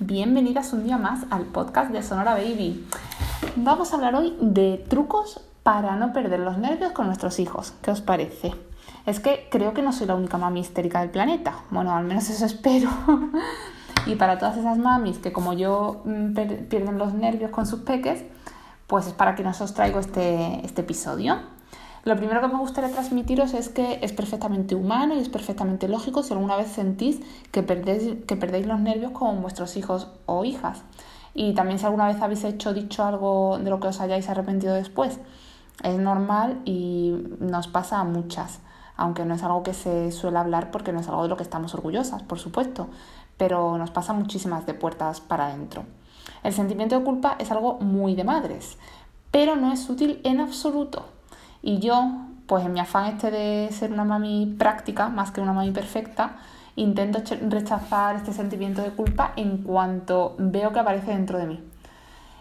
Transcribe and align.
bienvenidas 0.00 0.72
un 0.72 0.84
día 0.84 0.96
más 0.96 1.26
al 1.30 1.44
podcast 1.44 1.90
de 1.90 2.02
Sonora 2.02 2.32
Baby. 2.32 2.86
Vamos 3.56 3.92
a 3.92 3.96
hablar 3.96 4.14
hoy 4.14 4.34
de 4.40 4.82
trucos 4.88 5.42
para 5.62 5.94
no 5.96 6.14
perder 6.14 6.40
los 6.40 6.56
nervios 6.56 6.92
con 6.92 7.06
nuestros 7.06 7.38
hijos. 7.38 7.74
¿Qué 7.82 7.90
os 7.90 8.00
parece? 8.00 8.54
Es 9.04 9.20
que 9.20 9.46
creo 9.50 9.74
que 9.74 9.82
no 9.82 9.92
soy 9.92 10.06
la 10.06 10.14
única 10.14 10.38
mami 10.38 10.60
histérica 10.60 11.00
del 11.00 11.10
planeta. 11.10 11.54
Bueno, 11.70 11.94
al 11.94 12.04
menos 12.04 12.30
eso 12.30 12.46
espero. 12.46 12.88
y 14.06 14.14
para 14.14 14.38
todas 14.38 14.56
esas 14.56 14.78
mamis 14.78 15.18
que 15.18 15.32
como 15.32 15.52
yo 15.52 16.00
mm, 16.06 16.32
pierden 16.68 16.96
los 16.96 17.12
nervios 17.12 17.50
con 17.50 17.66
sus 17.66 17.80
peques, 17.80 18.24
pues 18.86 19.06
es 19.06 19.12
para 19.12 19.34
que 19.34 19.42
nos 19.42 19.60
os 19.60 19.74
traigo 19.74 20.00
este, 20.00 20.64
este 20.64 20.80
episodio. 20.80 21.36
Lo 22.04 22.16
primero 22.16 22.40
que 22.40 22.48
me 22.48 22.58
gustaría 22.58 22.90
transmitiros 22.90 23.52
es 23.52 23.68
que 23.68 23.98
es 24.02 24.12
perfectamente 24.12 24.74
humano 24.74 25.14
y 25.14 25.18
es 25.18 25.28
perfectamente 25.28 25.86
lógico 25.86 26.22
si 26.22 26.32
alguna 26.32 26.56
vez 26.56 26.68
sentís 26.68 27.20
que 27.52 27.62
perdéis, 27.62 28.24
que 28.26 28.36
perdéis 28.36 28.66
los 28.66 28.80
nervios 28.80 29.12
con 29.12 29.42
vuestros 29.42 29.76
hijos 29.76 30.08
o 30.24 30.44
hijas. 30.44 30.82
Y 31.34 31.52
también 31.54 31.78
si 31.78 31.84
alguna 31.84 32.06
vez 32.06 32.20
habéis 32.22 32.42
hecho 32.44 32.72
dicho 32.72 33.04
algo 33.04 33.58
de 33.58 33.68
lo 33.68 33.80
que 33.80 33.88
os 33.88 34.00
hayáis 34.00 34.28
arrepentido 34.30 34.74
después. 34.74 35.20
Es 35.82 35.98
normal 35.98 36.60
y 36.64 37.14
nos 37.38 37.68
pasa 37.68 38.00
a 38.00 38.04
muchas, 38.04 38.60
aunque 38.96 39.24
no 39.26 39.34
es 39.34 39.42
algo 39.42 39.62
que 39.62 39.74
se 39.74 40.10
suele 40.10 40.38
hablar 40.38 40.70
porque 40.70 40.92
no 40.92 41.00
es 41.00 41.08
algo 41.08 41.22
de 41.22 41.28
lo 41.28 41.36
que 41.36 41.42
estamos 41.42 41.74
orgullosas, 41.74 42.22
por 42.22 42.38
supuesto, 42.38 42.88
pero 43.36 43.76
nos 43.78 43.90
pasa 43.90 44.12
muchísimas 44.12 44.66
de 44.66 44.74
puertas 44.74 45.20
para 45.20 45.46
adentro. 45.46 45.84
El 46.42 46.52
sentimiento 46.52 46.98
de 46.98 47.04
culpa 47.04 47.36
es 47.38 47.50
algo 47.50 47.78
muy 47.78 48.14
de 48.14 48.24
madres, 48.24 48.78
pero 49.30 49.56
no 49.56 49.72
es 49.72 49.88
útil 49.88 50.20
en 50.24 50.40
absoluto. 50.40 51.19
Y 51.62 51.78
yo, 51.78 52.10
pues 52.46 52.64
en 52.64 52.72
mi 52.72 52.80
afán 52.80 53.06
este 53.06 53.30
de 53.30 53.68
ser 53.72 53.92
una 53.92 54.04
mami 54.04 54.54
práctica 54.58 55.08
más 55.08 55.30
que 55.30 55.40
una 55.40 55.52
mami 55.52 55.70
perfecta, 55.72 56.36
intento 56.76 57.20
rechazar 57.48 58.16
este 58.16 58.32
sentimiento 58.32 58.82
de 58.82 58.90
culpa 58.90 59.32
en 59.36 59.58
cuanto 59.58 60.34
veo 60.38 60.72
que 60.72 60.78
aparece 60.78 61.12
dentro 61.12 61.38
de 61.38 61.46
mí. 61.46 61.60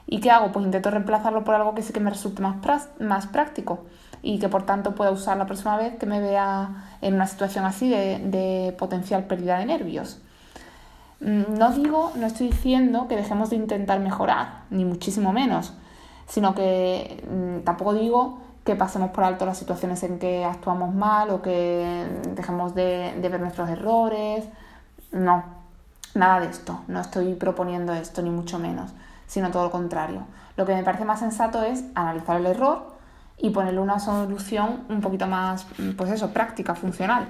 ¿Y 0.08 0.22
qué 0.22 0.32
hago? 0.32 0.52
Pues 0.52 0.66
intento 0.66 0.90
reemplazarlo 0.90 1.44
por 1.44 1.54
algo 1.54 1.76
que 1.76 1.84
sí 1.84 1.94
que 1.94 2.00
me 2.00 2.10
resulte 2.10 2.42
más, 2.42 2.90
más 3.00 3.28
práctico 3.28 3.86
y 4.24 4.40
que 4.40 4.50
por 4.50 4.64
tanto 4.64 4.96
pueda 4.96 5.12
usar 5.12 5.38
la 5.38 5.46
próxima 5.46 5.78
vez 5.78 5.98
que 5.98 6.06
me 6.06 6.20
vea 6.20 6.98
en 7.02 7.14
una 7.14 7.28
situación 7.28 7.66
así 7.66 7.90
de, 7.90 8.20
de 8.20 8.76
potencial 8.78 9.26
pérdida 9.26 9.60
de 9.60 9.66
nervios. 9.66 10.20
Mm, 11.22 11.58
no 11.58 11.72
digo, 11.72 12.12
no 12.16 12.26
estoy 12.26 12.48
diciendo 12.48 13.08
que 13.08 13.16
dejemos 13.16 13.50
de 13.50 13.58
intentar 13.58 14.00
mejorar, 14.00 14.64
ni 14.70 14.86
muchísimo 14.86 15.34
menos, 15.34 15.74
sino 16.28 16.56
que 16.56 17.24
mm, 17.30 17.64
tampoco 17.64 17.94
digo 17.94 18.40
que 18.70 18.76
pasemos 18.76 19.10
por 19.10 19.24
alto 19.24 19.48
las 19.48 19.58
situaciones 19.58 20.04
en 20.04 20.20
que 20.20 20.46
actuamos 20.46 20.94
mal 20.94 21.32
o 21.32 21.42
que 21.42 22.06
dejemos 22.36 22.76
de, 22.76 23.16
ver 23.20 23.40
nuestros 23.40 23.68
errores. 23.68 24.46
No, 25.12 25.44
nada 26.14 26.42
de 26.42 26.52
esto. 26.52 26.82
No 26.88 27.02
estoy 27.02 27.34
proponiendo 27.34 27.96
esto, 27.96 28.22
ni 28.22 28.30
mucho 28.30 28.60
menos, 28.60 28.92
sino 29.26 29.50
todo 29.50 29.64
lo 29.64 29.72
contrario. 29.72 30.22
Lo 30.56 30.68
que 30.68 30.76
me 30.76 30.84
parece 30.84 31.04
más 31.04 31.20
sensato 31.20 31.64
es 31.64 31.84
analizar 31.96 32.40
el 32.40 32.46
error 32.46 32.96
y 33.40 33.50
ponerle 33.50 33.80
una 33.80 33.98
solución 33.98 34.84
un 34.88 35.02
poquito 35.02 35.26
más, 35.26 35.66
pues 35.98 36.12
eso, 36.12 36.30
práctica, 36.30 36.76
funcional. 36.76 37.26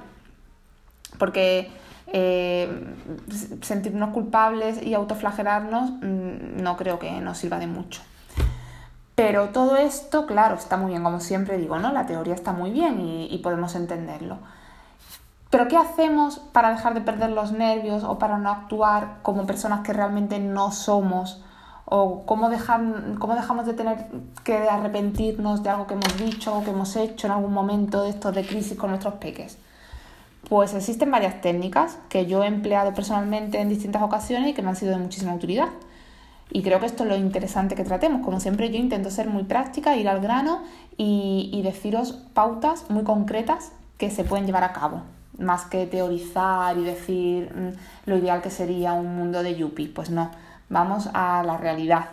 Porque 1.18 1.72
eh, 2.08 2.98
sentirnos 3.62 4.10
culpables 4.10 4.84
y 4.84 4.94
autoflagelarnos 4.94 5.92
mm, 6.02 6.62
no 6.62 6.76
creo 6.76 7.00
que 7.00 7.10
nos 7.22 7.38
sirva 7.38 7.60
de 7.60 7.68
mucho. 7.68 8.02
Pero 9.20 9.50
todo 9.50 9.76
esto, 9.76 10.26
claro, 10.26 10.56
está 10.56 10.78
muy 10.78 10.92
bien, 10.92 11.04
como 11.04 11.20
siempre 11.20 11.58
digo, 11.58 11.78
¿no? 11.78 11.92
La 11.92 12.06
teoría 12.06 12.34
está 12.34 12.54
muy 12.54 12.72
bien 12.72 13.02
y, 13.02 13.38
podemos 13.40 13.76
entenderlo. 13.76 14.38
Pero 15.50 15.68
¿qué 15.68 15.76
hacemos 15.76 16.40
para 16.40 16.70
dejar 16.70 16.94
de 16.94 17.02
perder 17.02 17.32
los 17.32 17.52
nervios 17.52 18.06
o 18.06 18.18
para 18.18 18.38
no 18.38 18.50
actuar 18.50 19.18
como 19.22 19.46
personas 19.46 19.82
que 19.82 19.92
realmente 19.92 20.40
no 20.40 20.72
somos? 20.72 21.44
¿O 21.84 22.26
cómo, 22.26 22.50
cómo 23.20 23.36
dejamos 23.36 23.66
de 23.66 23.74
tener 23.74 24.08
que 24.46 24.56
arrepentirnos 24.56 25.64
de 25.64 25.70
algo 25.70 25.86
que 25.86 25.96
hemos 25.96 26.18
dicho 26.18 26.58
o 26.58 26.64
que 26.64 26.70
hemos 26.70 26.96
hecho 26.96 27.28
en 27.28 27.34
algún 27.34 27.52
momento 27.52 28.04
de 28.04 28.12
estos 28.12 28.34
de 28.34 28.48
crisis 28.48 28.78
con 28.78 28.92
nuestros 28.92 29.16
peques? 29.16 29.58
Pues 30.48 30.74
existen 30.74 31.12
varias 31.12 31.42
técnicas 31.42 31.98
que 32.08 32.26
yo 32.26 32.42
he 32.42 32.48
empleado 32.48 32.94
personalmente 32.94 33.60
en 33.60 33.68
distintas 33.68 34.02
ocasiones 34.02 34.52
y 34.52 34.54
que 34.54 34.62
me 34.62 34.70
han 34.70 34.78
sido 34.78 34.94
de 34.94 35.00
muchísima 35.00 35.34
utilidad. 35.34 35.68
Y 36.52 36.64
creo 36.64 36.80
que 36.80 36.88
esto 36.88 37.04
es 37.04 37.10
lo 37.10 37.16
interesante 37.16 37.76
que 37.76 37.84
tratemos. 37.84 38.24
Como 38.24 38.40
siempre, 38.40 38.72
yo 38.72 38.78
intento 38.78 39.12
ser 39.12 39.30
muy 39.30 39.44
práctica, 39.44 39.96
ir 39.96 40.10
al 40.10 40.20
grano 40.20 40.64
y, 40.98 41.62
deciros 41.64 42.14
pautas 42.34 42.90
muy 42.90 43.04
concretas 43.04 43.72
que 43.98 44.10
se 44.10 44.24
pueden 44.24 44.46
llevar 44.46 44.64
a 44.64 44.74
cabo. 44.74 45.04
Más 45.38 45.66
que 45.66 45.86
teorizar 45.86 46.78
y 46.78 46.84
decir 46.84 47.54
mm, 47.54 48.10
lo 48.10 48.18
ideal 48.18 48.42
que 48.42 48.50
sería 48.50 48.94
un 48.94 49.16
mundo 49.16 49.44
de 49.44 49.56
Yuppie. 49.56 49.90
Pues 49.90 50.10
no, 50.10 50.32
vamos 50.70 51.10
a 51.14 51.44
la 51.44 51.58
realidad 51.58 52.06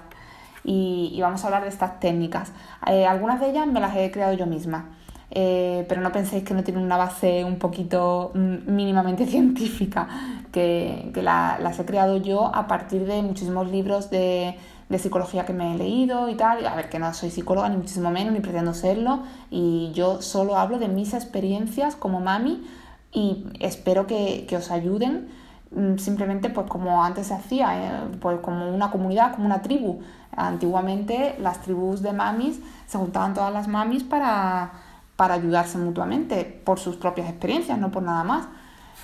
y, 0.67 1.19
vamos 1.21 1.45
a 1.45 1.47
hablar 1.47 1.63
de 1.63 1.69
estas 1.69 2.01
técnicas. 2.01 2.53
Eh, 2.87 3.07
algunas 3.07 3.41
de 3.41 3.51
ellas 3.51 3.67
me 3.67 3.81
las 3.81 3.97
he 3.97 4.11
creado 4.11 4.35
yo 4.35 4.47
misma. 4.47 4.96
Eh, 5.31 5.85
pero 5.89 6.01
no 6.01 6.13
penséis 6.13 6.45
que 6.45 6.55
no 6.55 6.63
tienen 6.63 6.85
una 6.85 6.97
base 6.97 7.45
un 7.45 7.59
poquito 7.59 8.31
mm, 8.35 8.73
mínimamente 8.73 9.27
científica, 9.35 10.09
que, 10.53 11.11
las 11.23 11.79
he 11.79 11.85
creado 11.85 12.17
yo 12.19 12.55
a 12.55 12.67
partir 12.67 13.05
de 13.07 13.23
muchísimos 13.23 13.71
libros 13.71 14.11
de, 14.11 14.57
psicología 14.99 15.45
que 15.45 15.53
me 15.53 15.75
he 15.75 15.79
leído 15.79 16.29
y 16.29 16.37
tal. 16.37 16.65
A 16.67 16.77
ver, 16.77 16.89
que 16.89 16.99
no 16.99 17.13
soy 17.13 17.31
psicóloga, 17.31 17.69
ni 17.69 17.77
muchísimo 17.77 18.11
menos, 18.11 18.33
ni 18.33 18.41
pretendo 18.41 18.73
serlo, 18.73 19.25
y 19.51 19.91
yo 19.95 20.23
solo 20.23 20.57
hablo 20.57 20.79
de 20.79 20.89
mis 20.89 21.13
experiencias 21.13 21.97
como 21.97 22.21
mami 22.21 22.65
y 23.13 23.47
espero 23.61 24.07
que, 24.07 24.47
os 24.57 24.71
ayuden 24.71 25.29
mm, 25.73 25.99
simplemente 25.99 26.51
pues 26.51 26.69
como 26.69 27.03
antes 27.03 27.27
se 27.29 27.35
hacía, 27.35 27.67
eh, 27.79 28.01
pues 28.21 28.39
como 28.41 28.73
una 28.73 28.91
comunidad, 28.91 29.33
como 29.35 29.47
una 29.47 29.61
tribu. 29.61 30.01
Antiguamente 30.37 31.35
las 31.41 31.63
tribus 31.63 32.03
de 32.03 32.13
mamis 32.13 32.61
se 32.87 32.99
juntaban 32.99 33.35
todas 33.35 33.53
las 33.53 33.69
mamis 33.69 34.05
para 34.05 34.71
para 35.17 35.35
ayudarse 35.35 35.79
mutuamente 35.79 36.45
por 36.45 36.79
sus 36.79 36.97
propias 36.97 37.29
experiencias, 37.29 37.79
no 37.79 37.91
por 37.91 38.03
nada 38.03 38.23
más. 38.23 38.49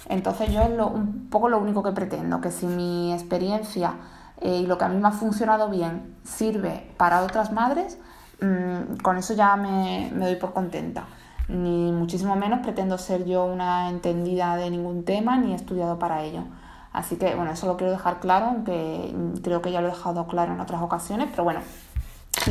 Entonces 0.09 0.53
yo 0.53 0.61
es 0.63 0.69
un 0.69 1.29
poco 1.31 1.49
lo 1.49 1.59
único 1.59 1.83
que 1.83 1.93
pretendo, 1.93 2.41
que 2.41 2.51
si 2.51 2.67
mi 2.67 3.13
experiencia 3.13 3.95
eh, 4.41 4.59
y 4.59 4.67
lo 4.67 4.77
que 4.77 4.85
a 4.85 4.89
mí 4.89 5.01
me 5.01 5.09
ha 5.09 5.13
funcionado 5.13 5.69
bien 5.71 6.17
sirve 6.25 6.91
para 6.97 7.23
otras 7.23 7.53
madres, 7.53 7.99
mm, 8.41 8.97
con 9.03 9.17
eso 9.17 9.35
ya 9.35 9.57
me, 9.57 10.11
doy 10.15 10.37
por 10.37 10.53
contenta. 10.53 11.05
Ni 11.49 11.93
muchísimo 11.93 12.37
menos 12.37 12.61
pretendo 12.61 12.99
ser 12.99 13.25
yo 13.25 13.45
una 13.45 13.89
entendida 13.89 14.57
de 14.57 14.71
ningún 14.71 15.05
tema 15.05 15.37
ni 15.39 15.53
he 15.53 15.57
estudiado 15.57 15.99
para 15.99 16.23
ello. 16.23 16.45
Así 16.93 17.17
que 17.17 17.35
bueno, 17.35 17.53
eso 17.53 17.67
lo 17.67 17.77
quiero 17.77 17.93
dejar 17.93 18.21
claro, 18.21 18.47
aunque 18.47 19.15
creo 19.43 19.63
que 19.63 19.73
ya 19.73 19.81
lo 19.81 19.89
he 19.89 19.91
dejado 19.93 20.27
claro 20.27 20.53
en 20.53 20.61
otras 20.61 20.83
ocasiones, 20.83 21.29
pero 21.31 21.45
bueno, 21.45 21.61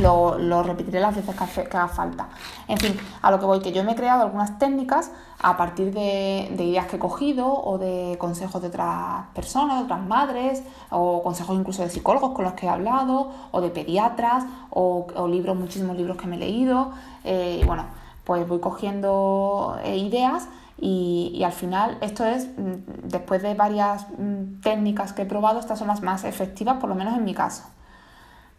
lo, 0.00 0.62
repetiré 0.62 1.00
las 1.00 1.14
veces 1.14 1.34
que, 1.34 1.76
haga 1.76 1.88
falta. 1.88 2.28
En 2.68 2.78
fin, 2.78 2.98
a 3.20 3.30
lo 3.30 3.38
que 3.38 3.46
voy, 3.46 3.60
que 3.60 3.72
yo 3.72 3.84
me 3.84 3.92
he 3.92 3.94
creado 3.94 4.22
algunas 4.22 4.58
técnicas 4.58 5.10
a 5.40 5.56
partir 5.56 5.92
de, 5.92 6.48
ideas 6.54 6.86
que 6.86 6.96
he 6.96 6.98
cogido 6.98 7.52
o 7.52 7.78
de 7.78 8.16
consejos 8.18 8.62
de 8.62 8.68
otras 8.68 9.26
personas, 9.34 9.78
de 9.78 9.84
otras 9.84 10.00
madres, 10.06 10.62
o 10.90 11.22
consejos 11.22 11.56
incluso 11.56 11.82
de 11.82 11.90
psicólogos 11.90 12.32
con 12.32 12.44
los 12.44 12.54
que 12.54 12.66
he 12.66 12.68
hablado, 12.68 13.30
o 13.50 13.60
de 13.60 13.70
pediatras, 13.70 14.44
o, 14.70 15.06
libros, 15.28 15.56
muchísimos 15.56 15.96
libros 15.96 16.16
que 16.16 16.26
me 16.26 16.36
he 16.36 16.38
leído. 16.38 16.92
Eh, 17.24 17.60
y 17.62 17.66
bueno, 17.66 17.84
pues 18.24 18.46
voy 18.46 18.60
cogiendo 18.60 19.78
eh, 19.84 19.96
ideas 19.96 20.48
y, 20.78 21.32
y, 21.34 21.44
al 21.44 21.52
final 21.52 21.98
esto 22.00 22.24
es, 22.24 22.48
mm, 22.56 23.08
después 23.08 23.42
de 23.42 23.54
varias 23.54 24.06
mm, 24.18 24.60
técnicas 24.62 25.12
que 25.12 25.22
he 25.22 25.26
probado, 25.26 25.60
estas 25.60 25.78
son 25.78 25.88
las 25.88 26.02
más 26.02 26.24
efectivas, 26.24 26.78
por 26.78 26.88
lo 26.88 26.94
menos 26.94 27.16
en 27.16 27.24
mi 27.24 27.34
caso. 27.34 27.64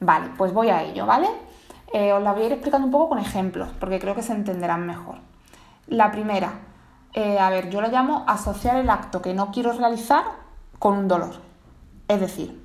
Vale, 0.05 0.31
pues 0.37 0.51
voy 0.51 0.69
a 0.69 0.83
ello, 0.83 1.05
¿vale? 1.05 1.29
Eh, 1.93 2.11
os 2.11 2.21
la 2.21 2.33
voy 2.33 2.43
a 2.43 2.45
ir 2.47 2.51
explicando 2.51 2.87
un 2.87 2.91
poco 2.91 3.09
con 3.09 3.19
ejemplos, 3.19 3.69
porque 3.79 3.99
creo 3.99 4.15
que 4.15 4.21
se 4.21 4.33
entenderán 4.33 4.85
mejor. 4.85 5.15
La 5.87 6.11
primera, 6.11 6.59
eh, 7.13 7.39
a 7.39 7.49
ver, 7.49 7.69
yo 7.69 7.79
lo 7.79 7.87
llamo 7.87 8.25
asociar 8.27 8.75
el 8.77 8.89
acto 8.89 9.21
que 9.21 9.33
no 9.33 9.51
quiero 9.51 9.71
realizar 9.71 10.25
con 10.77 10.97
un 10.97 11.07
dolor. 11.07 11.35
Es 12.09 12.19
decir, 12.19 12.61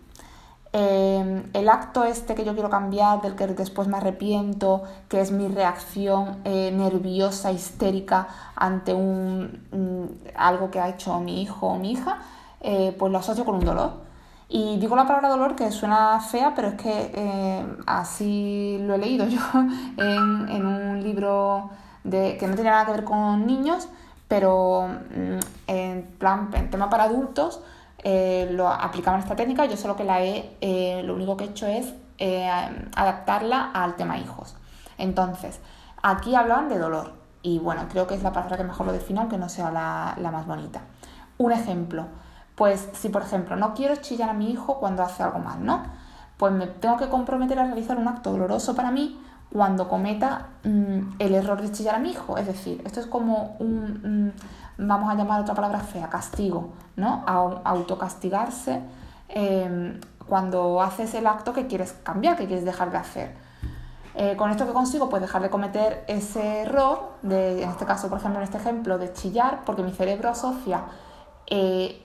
eh, 0.73 1.45
el 1.53 1.69
acto 1.69 2.03
este 2.03 2.35
que 2.35 2.45
yo 2.45 2.55
quiero 2.55 2.71
cambiar, 2.71 3.23
del 3.23 3.37
que 3.37 3.47
después 3.47 3.87
me 3.87 3.99
arrepiento, 3.99 4.83
que 5.09 5.21
es 5.21 5.31
mi 5.31 5.47
reacción 5.47 6.43
nerviosa, 6.43 7.53
histérica 7.53 8.27
ante 8.57 8.95
un, 8.95 10.19
algo 10.37 10.73
que 10.73 10.81
ha 10.81 10.89
hecho 10.89 11.21
mi 11.21 11.41
hijo 11.41 11.69
o 11.69 11.79
mi 11.79 11.93
hija, 11.93 12.19
pues 12.61 13.13
lo 13.13 13.19
asocio 13.19 13.45
con 13.45 13.55
un 13.55 13.65
dolor. 13.65 14.08
Y 14.51 14.79
digo 14.79 14.97
la 14.97 15.07
palabra 15.07 15.29
dolor 15.29 15.55
que 15.55 15.71
suena 15.71 16.19
fea, 16.21 16.55
pero 16.57 16.69
es 16.69 16.75
que 16.75 17.13
eh, 17.15 17.67
así 17.87 18.79
lo 18.81 18.95
he 18.95 18.99
leído 18.99 19.27
yo 19.29 19.41
en, 19.99 20.67
un 20.67 21.03
libro 21.03 21.71
de, 22.03 22.39
que 22.39 22.47
no 22.47 22.57
tenía 22.57 22.71
nada 22.71 22.87
que 22.87 22.93
ver 22.93 23.05
con 23.05 23.47
niños, 23.47 23.89
pero 24.27 24.89
mm, 24.89 25.39
en 25.67 26.03
plan, 26.19 26.49
en 26.55 26.71
tema 26.71 26.89
para 26.89 27.05
adultos, 27.05 27.61
eh, 28.03 28.49
lo 28.53 28.69
aplicaban 28.69 29.21
esta 29.21 29.37
técnica, 29.37 29.67
yo 29.67 29.77
solo 29.77 29.97
que 29.97 30.05
la 30.05 30.23
he, 30.23 30.57
eh, 30.63 31.03
lo 31.05 31.15
único 31.15 31.37
que 31.37 31.45
he 31.45 31.49
hecho 31.49 31.67
es 31.67 31.93
adaptarla 32.97 33.71
al 33.73 33.97
tema 33.97 34.19
hijos. 34.19 34.57
Entonces, 34.97 35.61
aquí 36.03 36.35
hablaban 36.35 36.69
de 36.69 36.79
dolor, 36.79 37.13
y 37.43 37.59
bueno, 37.59 37.83
creo 37.91 38.07
que 38.07 38.15
es 38.15 38.23
la 38.23 38.33
palabra 38.33 38.57
que 38.57 38.65
mejor 38.65 38.87
lo 38.87 38.93
define, 38.93 39.21
aunque 39.21 39.37
no 39.37 39.49
sea 39.49 39.71
la, 39.71 40.15
la 40.19 40.31
más 40.31 40.47
bonita. 40.47 40.81
Un 41.37 41.53
ejemplo, 41.53 42.07
Pues 42.59 42.89
si, 42.93 43.09
por 43.09 43.23
ejemplo, 43.23 43.55
no 43.55 43.73
quiero 43.73 43.95
chillar 43.97 44.31
a 44.31 44.33
mi 44.33 44.51
hijo 44.51 44.81
cuando 44.81 45.05
hace 45.05 45.23
algo 45.23 45.39
mal, 45.39 45.65
¿no? 45.65 45.85
Pues 46.37 46.53
me 46.53 46.67
tengo 46.67 46.97
que 46.97 47.09
comprometer 47.09 47.57
a 47.61 47.67
realizar 47.67 47.97
un 47.97 48.09
acto 48.09 48.33
doloroso 48.33 48.75
para 48.75 48.91
mí 48.91 49.17
cuando 49.53 49.89
cometa 49.89 50.49
mm, 50.65 50.99
el 51.21 51.35
error 51.37 51.63
de 51.63 51.71
chillar 51.71 51.95
a 51.95 51.99
mi 52.01 52.11
hijo. 52.11 52.37
Es 52.37 52.49
decir, 52.49 52.83
esto 52.85 52.99
es 52.99 53.07
como 53.07 53.55
un, 53.61 54.33
mm, 54.77 54.87
vamos 54.89 55.09
a 55.09 55.15
llamar 55.15 55.41
otra 55.41 55.55
palabra 55.55 55.79
fea, 55.79 56.09
castigo, 56.09 56.71
¿no? 56.97 57.23
autocastigarse 57.65 58.83
em, 59.29 60.01
cuando 60.27 60.83
haces 60.83 61.15
el 61.15 61.29
acto 61.29 61.53
que 61.53 61.69
quieres 61.69 61.93
cambiar, 62.03 62.37
que 62.37 62.47
quieres 62.47 62.65
dejar 62.65 62.91
de 62.91 62.99
hacer. 62.99 63.35
Eh, 64.17 64.35
con 64.37 64.51
esto 64.51 64.67
que 64.67 64.73
consigo, 64.73 65.09
pues 65.09 65.23
dejar 65.23 65.43
de 65.43 65.49
cometer 65.49 66.05
ese 66.09 66.63
error, 66.63 67.13
de, 67.23 67.63
en 67.63 67.71
este 67.71 67.85
caso, 67.85 68.09
por 68.09 68.19
ejemplo, 68.19 68.41
en 68.41 68.45
este 68.45 68.59
ejemplo, 68.59 68.99
de 68.99 69.13
chillar, 69.13 69.61
porque 69.65 69.85
mi 69.85 69.93
cerebro 69.93 70.29
asocia 70.29 70.83
eh, 71.51 72.03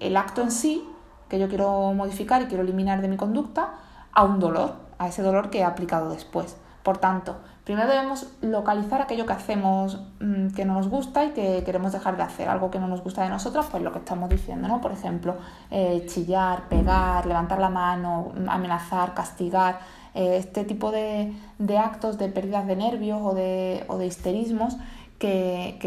el, 0.00 0.16
acto 0.16 0.42
en 0.42 0.50
sí, 0.50 0.84
que 1.28 1.38
yo 1.38 1.48
quiero 1.48 1.92
modificar 1.92 2.42
y 2.42 2.46
quiero 2.46 2.62
eliminar 2.62 3.02
de 3.02 3.08
mi 3.08 3.16
conducta, 3.16 3.74
a 4.12 4.24
un 4.24 4.40
dolor, 4.40 4.74
a 4.98 5.08
ese 5.08 5.22
dolor 5.22 5.50
que 5.50 5.58
he 5.60 5.64
aplicado 5.64 6.10
después. 6.10 6.56
Por 6.82 6.98
tanto, 6.98 7.36
primero 7.64 7.88
debemos 7.88 8.26
localizar 8.40 9.02
aquello 9.02 9.26
que 9.26 9.34
hacemos 9.34 10.00
mm, 10.20 10.48
que 10.48 10.64
no 10.64 10.74
nos 10.74 10.88
gusta 10.88 11.24
y 11.24 11.30
que 11.30 11.62
queremos 11.64 11.92
dejar 11.92 12.16
de 12.16 12.22
hacer, 12.22 12.48
algo 12.48 12.70
que 12.70 12.78
no 12.78 12.88
nos 12.88 13.02
gusta 13.02 13.22
de 13.22 13.28
nosotros, 13.28 13.66
pues 13.70 13.82
lo 13.82 13.92
que 13.92 13.98
estamos 13.98 14.30
diciendo, 14.30 14.66
¿no? 14.66 14.80
Por 14.80 14.92
ejemplo, 14.92 15.36
eh, 15.70 16.04
chillar, 16.08 16.68
pegar, 16.68 17.26
levantar 17.26 17.60
la 17.60 17.68
mano, 17.68 18.32
amenazar, 18.48 19.14
castigar, 19.14 19.78
eh, 20.14 20.38
este 20.38 20.64
tipo 20.64 20.90
de, 20.90 21.32
actos 21.78 22.18
de 22.18 22.28
pérdidas 22.28 22.66
de 22.66 22.76
nervios 22.76 23.20
o 23.22 23.34
de, 23.34 23.84
o 23.88 23.98
de 23.98 24.06
histerismos 24.06 24.76
que, 25.20 25.78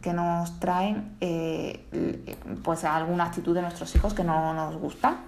que, 0.00 0.12
nos 0.14 0.58
traen 0.60 1.18
eh, 1.20 2.24
pues 2.64 2.84
alguna 2.84 3.24
actitud 3.24 3.54
de 3.54 3.60
nuestros 3.60 3.94
hijos 3.94 4.14
que 4.14 4.24
no 4.24 4.54
nos 4.54 4.76
gusta 4.76 5.18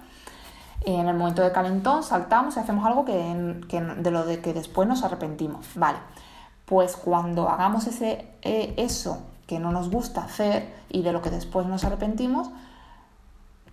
en 0.83 1.07
el 1.07 1.15
momento 1.15 1.43
de 1.43 1.51
calentón 1.51 2.03
saltamos 2.03 2.57
y 2.57 2.59
hacemos 2.59 2.85
algo 2.85 3.05
que, 3.05 3.13
de 3.13 4.11
lo 4.11 4.25
de 4.25 4.41
que 4.41 4.53
después 4.53 4.87
nos 4.87 5.03
arrepentimos. 5.03 5.67
Vale, 5.75 5.99
pues 6.65 6.95
cuando 6.95 7.49
hagamos 7.49 7.85
ese, 7.87 8.27
eh, 8.41 8.73
eso 8.77 9.21
que 9.45 9.59
no 9.59 9.71
nos 9.71 9.91
gusta 9.91 10.23
hacer 10.23 10.73
y 10.89 11.03
de 11.03 11.11
lo 11.11 11.21
que 11.21 11.29
después 11.29 11.67
nos 11.67 11.83
arrepentimos, 11.83 12.49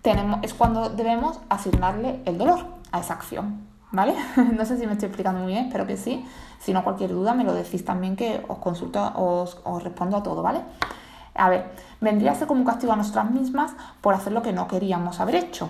tenemos, 0.03 0.39
es 0.43 0.53
cuando 0.53 0.89
debemos 0.89 1.39
asignarle 1.49 2.21
el 2.25 2.37
dolor 2.37 2.65
a 2.91 2.99
esa 2.99 3.15
acción. 3.15 3.67
¿Vale? 3.91 4.15
no 4.57 4.65
sé 4.65 4.77
si 4.77 4.85
me 4.85 4.93
estoy 4.93 5.07
explicando 5.07 5.41
muy 5.41 5.53
bien, 5.53 5.65
espero 5.65 5.87
que 5.87 5.97
sí. 5.97 6.25
Si 6.59 6.73
no, 6.73 6.83
cualquier 6.83 7.11
duda 7.11 7.33
me 7.33 7.43
lo 7.43 7.53
decís 7.53 7.83
también 7.85 8.15
que 8.15 8.43
os 8.47 8.57
consulto, 8.59 9.11
os, 9.15 9.83
respondo 9.83 10.17
a 10.17 10.23
todo, 10.23 10.41
¿vale? 10.41 10.61
A 11.35 11.49
ver, 11.49 11.71
vendría 12.01 12.31
a 12.31 12.35
ser 12.35 12.47
como 12.47 12.59
un 12.59 12.65
castigo 12.65 12.91
a 12.91 12.95
nosotras 12.95 13.31
mismas 13.31 13.73
por 14.01 14.13
hacer 14.13 14.33
lo 14.33 14.41
que 14.41 14.51
no 14.51 14.67
queríamos 14.67 15.19
haber 15.19 15.35
hecho. 15.35 15.69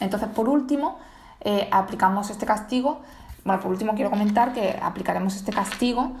Entonces, 0.00 0.28
por 0.28 0.48
último, 0.48 0.98
eh, 1.40 1.68
aplicamos 1.72 2.30
este 2.30 2.46
castigo. 2.46 3.00
Bueno, 3.44 3.60
por 3.62 3.70
último 3.70 3.94
quiero 3.94 4.10
comentar 4.10 4.52
que 4.52 4.78
aplicaremos 4.82 5.34
este 5.34 5.52
castigo 5.52 6.12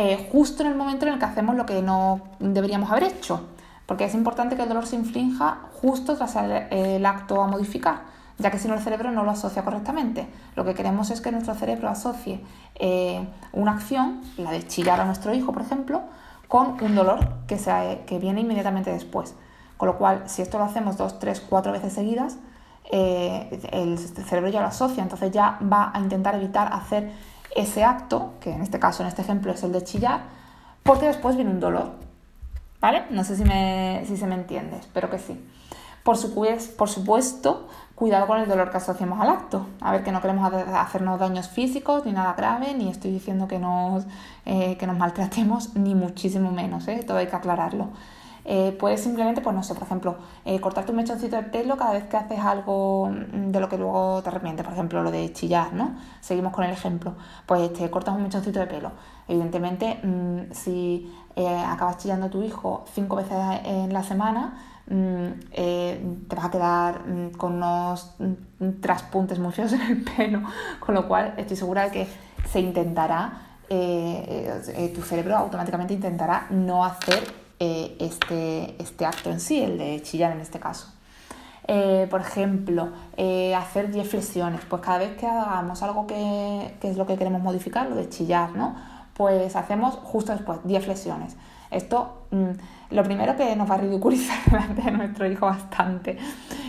eh, 0.00 0.28
justo 0.30 0.62
en 0.62 0.68
el 0.68 0.76
momento 0.76 1.08
en 1.08 1.14
el 1.14 1.18
que 1.18 1.24
hacemos 1.24 1.56
lo 1.56 1.66
que 1.66 1.82
no 1.82 2.20
deberíamos 2.38 2.88
haber 2.88 3.02
hecho, 3.02 3.40
porque 3.84 4.04
es 4.04 4.14
importante 4.14 4.54
que 4.54 4.62
el 4.62 4.68
dolor 4.68 4.86
se 4.86 4.94
inflinja 4.94 5.58
justo 5.82 6.16
tras 6.16 6.36
el, 6.36 7.04
acto 7.04 7.42
a 7.42 7.48
modificar, 7.48 8.02
ya 8.38 8.50
que 8.50 8.58
si 8.58 8.68
no 8.68 8.74
el 8.74 8.80
cerebro 8.80 9.10
no 9.10 9.24
lo 9.24 9.30
asocia 9.32 9.64
correctamente. 9.64 10.28
Lo 10.54 10.64
que 10.64 10.74
queremos 10.74 11.10
es 11.10 11.20
que 11.20 11.32
nuestro 11.32 11.54
cerebro 11.54 11.88
asocie 11.88 12.40
eh, 12.76 13.26
una 13.52 13.72
acción, 13.72 14.20
la 14.36 14.52
de 14.52 14.66
chillar 14.66 15.00
a 15.00 15.04
nuestro 15.04 15.34
hijo, 15.34 15.52
por 15.52 15.62
ejemplo, 15.62 16.02
con 16.46 16.82
un 16.82 16.94
dolor 16.94 17.28
que, 17.46 17.58
que 18.06 18.18
viene 18.18 18.40
inmediatamente 18.40 18.90
después. 18.92 19.34
Con 19.76 19.88
lo 19.88 19.98
cual, 19.98 20.22
si 20.26 20.42
esto 20.42 20.58
lo 20.58 20.64
hacemos 20.64 20.96
dos, 20.96 21.18
tres, 21.18 21.40
cuatro 21.40 21.72
veces 21.72 21.92
seguidas, 21.92 22.38
eh, 22.90 23.60
el 23.72 23.98
cerebro 23.98 24.48
ya 24.50 24.60
lo 24.60 24.68
asocia, 24.68 25.02
entonces 25.02 25.30
ya 25.30 25.58
va 25.60 25.90
a 25.92 26.00
intentar 26.00 26.34
evitar 26.34 26.72
hacer 26.72 27.12
ese 27.54 27.84
acto, 27.84 28.34
que 28.40 28.52
en 28.52 28.62
este 28.62 28.78
caso, 28.78 29.02
en 29.02 29.08
este 29.08 29.22
ejemplo, 29.22 29.52
es 29.52 29.62
el 29.62 29.72
de 29.72 29.82
chillar, 29.82 30.22
porque 30.82 31.06
después 31.06 31.36
viene 31.36 31.50
un 31.50 31.60
dolor. 31.60 31.92
¿Vale? 32.80 33.04
No 33.10 33.24
sé 33.24 33.36
si, 33.36 33.44
me, 33.44 34.04
si 34.06 34.16
se 34.16 34.26
me 34.26 34.36
entiende, 34.36 34.76
espero 34.76 35.10
que 35.10 35.18
sí. 35.18 35.38
Por 36.04 36.16
supuesto, 36.16 37.68
cuidado 37.98 38.28
con 38.28 38.38
el 38.38 38.48
dolor 38.48 38.70
que 38.70 38.76
asociamos 38.76 39.20
al 39.20 39.28
acto. 39.28 39.66
A 39.80 39.90
ver, 39.90 40.04
que 40.04 40.12
no 40.12 40.20
queremos 40.20 40.52
hacernos 40.52 41.18
daños 41.18 41.48
físicos 41.48 42.06
ni 42.06 42.12
nada 42.12 42.34
grave, 42.34 42.72
ni 42.74 42.88
estoy 42.88 43.10
diciendo 43.10 43.48
que 43.48 43.58
nos, 43.58 44.04
eh, 44.46 44.76
que 44.78 44.86
nos 44.86 44.96
maltratemos, 44.96 45.74
ni 45.74 45.96
muchísimo 45.96 46.52
menos, 46.52 46.86
¿eh? 46.86 47.02
todo 47.04 47.18
hay 47.18 47.26
que 47.26 47.34
aclararlo. 47.34 47.88
Eh, 48.44 48.74
puedes 48.78 49.02
simplemente, 49.02 49.40
pues 49.40 49.54
no 49.54 49.64
sé, 49.64 49.74
por 49.74 49.82
ejemplo, 49.82 50.16
eh, 50.44 50.60
cortarte 50.60 50.92
un 50.92 50.98
mechoncito 50.98 51.36
de 51.36 51.42
pelo 51.42 51.76
cada 51.76 51.92
vez 51.92 52.04
que 52.04 52.16
haces 52.16 52.38
algo 52.38 53.10
de 53.10 53.60
lo 53.60 53.68
que 53.68 53.76
luego 53.76 54.22
te 54.22 54.28
arrepientes, 54.28 54.64
por 54.64 54.72
ejemplo, 54.72 55.02
lo 55.02 55.10
de 55.10 55.32
chillar, 55.32 55.72
¿no? 55.74 55.96
Seguimos 56.20 56.52
con 56.52 56.64
el 56.64 56.70
ejemplo. 56.70 57.14
Pues 57.46 57.72
te 57.72 57.90
cortas 57.90 58.14
un 58.14 58.22
mechoncito 58.22 58.60
de 58.60 58.66
pelo. 58.66 58.92
Evidentemente, 59.26 60.00
mm, 60.02 60.52
si 60.52 61.12
acabas 61.36 61.98
chillando 61.98 62.26
a 62.26 62.30
tu 62.30 62.42
hijo 62.42 62.84
cinco 62.94 63.16
veces 63.16 63.36
en 63.64 63.92
la 63.92 64.02
semana, 64.02 64.54
mm, 64.88 65.28
te 66.28 66.36
vas 66.36 66.44
a 66.44 66.50
quedar 66.50 67.02
con 67.36 67.54
unos 67.54 68.14
traspuntes 68.80 69.38
muy 69.38 69.52
feos 69.52 69.72
en 69.72 69.80
el 69.80 70.04
pelo, 70.04 70.42
con 70.80 70.94
lo 70.94 71.06
cual 71.06 71.34
estoy 71.36 71.56
segura 71.56 71.84
de 71.84 71.90
que 71.90 72.08
se 72.50 72.60
intentará, 72.60 73.44
tu 73.68 75.02
cerebro 75.02 75.36
automáticamente 75.36 75.94
intentará 75.94 76.46
no 76.50 76.84
hacer 76.84 77.22
eh, 77.60 77.96
este, 77.98 78.80
este, 78.80 79.04
acto 79.04 79.30
en 79.30 79.40
sí, 79.40 79.60
el 79.60 79.78
de 79.78 80.00
chillar 80.02 80.30
en 80.30 80.40
este 80.40 80.60
caso. 80.60 80.92
Eh, 81.66 82.06
por 82.08 82.20
ejemplo, 82.20 82.90
eh, 83.16 83.52
hacer 83.54 83.90
10 83.90 84.08
flexiones, 84.08 84.60
pues 84.68 84.80
cada 84.80 84.98
vez 84.98 85.16
que 85.16 85.26
hagamos 85.26 85.82
algo 85.82 86.06
que, 86.06 86.76
es 86.80 86.96
lo 86.96 87.04
que 87.04 87.16
queremos 87.16 87.42
modificar, 87.42 87.88
lo 87.88 87.96
de 87.96 88.08
chillar, 88.08 88.52
¿no? 88.52 88.76
Pues 89.14 89.56
hacemos 89.56 89.96
justo 89.96 90.32
después 90.32 90.60
10 90.64 90.84
flexiones. 90.84 91.36
Esto, 91.70 92.26
mm, 92.30 92.94
lo 92.94 93.02
primero 93.02 93.36
que 93.36 93.54
nos 93.56 93.70
va 93.70 93.74
a 93.74 93.78
ridiculizar 93.78 94.38
delante 94.50 94.82
de 94.82 94.90
nuestro 94.90 95.26
hijo 95.26 95.46
bastante 95.46 96.18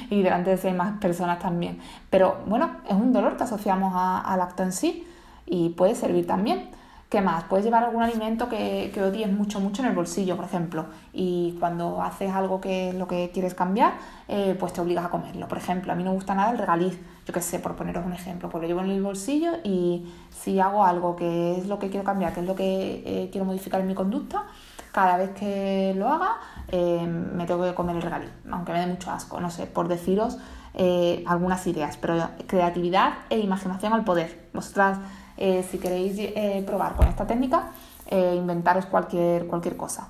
y 0.09 0.21
delante 0.21 0.51
de 0.51 0.57
seis 0.57 0.75
más 0.75 0.99
personas 0.99 1.39
también. 1.39 1.79
Pero 2.09 2.39
bueno, 2.45 2.77
es 2.87 2.95
un 2.95 3.13
dolor 3.13 3.37
que 3.37 3.43
asociamos 3.43 3.93
al 3.95 4.41
acto 4.41 4.63
en 4.63 4.71
sí 4.71 5.07
y 5.45 5.69
puede 5.69 5.95
servir 5.95 6.27
también. 6.27 6.69
¿Qué 7.09 7.21
más? 7.21 7.43
Puedes 7.45 7.65
llevar 7.65 7.83
algún 7.83 8.03
alimento 8.03 8.49
que, 8.49 8.91
que, 8.93 9.01
odies 9.01 9.31
mucho, 9.31 9.59
mucho 9.59 9.81
en 9.81 9.87
el 9.87 9.95
bolsillo, 9.95 10.35
por 10.35 10.45
ejemplo, 10.45 10.85
y 11.11 11.57
cuando 11.59 12.03
haces 12.03 12.31
algo 12.31 12.61
que 12.61 12.89
es 12.89 12.95
lo 12.95 13.07
que 13.07 13.31
quieres 13.33 13.55
cambiar, 13.55 13.93
eh, 14.27 14.55
pues 14.59 14.73
te 14.73 14.81
obligas 14.81 15.05
a 15.05 15.09
comerlo. 15.09 15.47
Por 15.47 15.57
ejemplo, 15.57 15.91
a 15.91 15.95
mí 15.95 16.03
no 16.03 16.11
me 16.11 16.15
gusta 16.17 16.35
nada 16.35 16.51
el 16.51 16.59
regaliz, 16.59 16.99
yo 17.25 17.33
qué 17.33 17.41
sé, 17.41 17.57
por 17.57 17.75
poneros 17.75 18.05
un 18.05 18.13
ejemplo, 18.13 18.47
pues 18.49 18.61
lo 18.61 18.67
llevo 18.67 18.81
en 18.81 18.91
el 18.91 19.01
bolsillo 19.01 19.53
y 19.63 20.05
si 20.29 20.59
hago 20.59 20.85
algo 20.85 21.15
que 21.15 21.57
es 21.57 21.65
lo 21.65 21.79
que 21.79 21.89
quiero 21.89 22.05
cambiar, 22.05 22.31
que 22.31 22.41
es 22.41 22.45
lo 22.45 22.53
que 22.53 23.01
eh, 23.03 23.29
quiero 23.31 23.45
modificar 23.45 23.81
en 23.81 23.87
mi 23.87 23.95
conducta, 23.95 24.45
cada 24.91 25.17
vez 25.17 25.31
que 25.31 25.93
lo 25.95 26.09
haga 26.09 26.37
eh, 26.67 27.05
me 27.07 27.45
tengo 27.45 27.63
que 27.63 27.73
comer 27.73 27.95
el 27.95 28.01
regaliz, 28.01 28.31
aunque 28.51 28.73
me 28.73 28.79
dé 28.79 28.87
mucho 28.87 29.11
asco, 29.11 29.39
no 29.39 29.49
sé, 29.49 29.65
por 29.65 29.87
deciros 29.87 30.37
algunas 31.25 31.67
ideas, 31.67 31.97
pero 31.97 32.29
creatividad 32.47 33.13
e 33.29 33.39
imaginación 33.39 33.91
al 33.91 34.05
poder. 34.05 34.49
Vosotras 34.53 34.99
eh, 35.41 35.65
si 35.71 35.77
queréis 35.77 36.17
eh, 36.19 36.61
probar 36.67 36.95
con 36.97 37.07
esta 37.07 37.25
técnica, 37.25 37.69
eh, 38.07 38.35
inventaros 38.35 38.85
cualquier, 38.87 39.47
cualquier 39.47 39.77
cosa. 39.77 40.09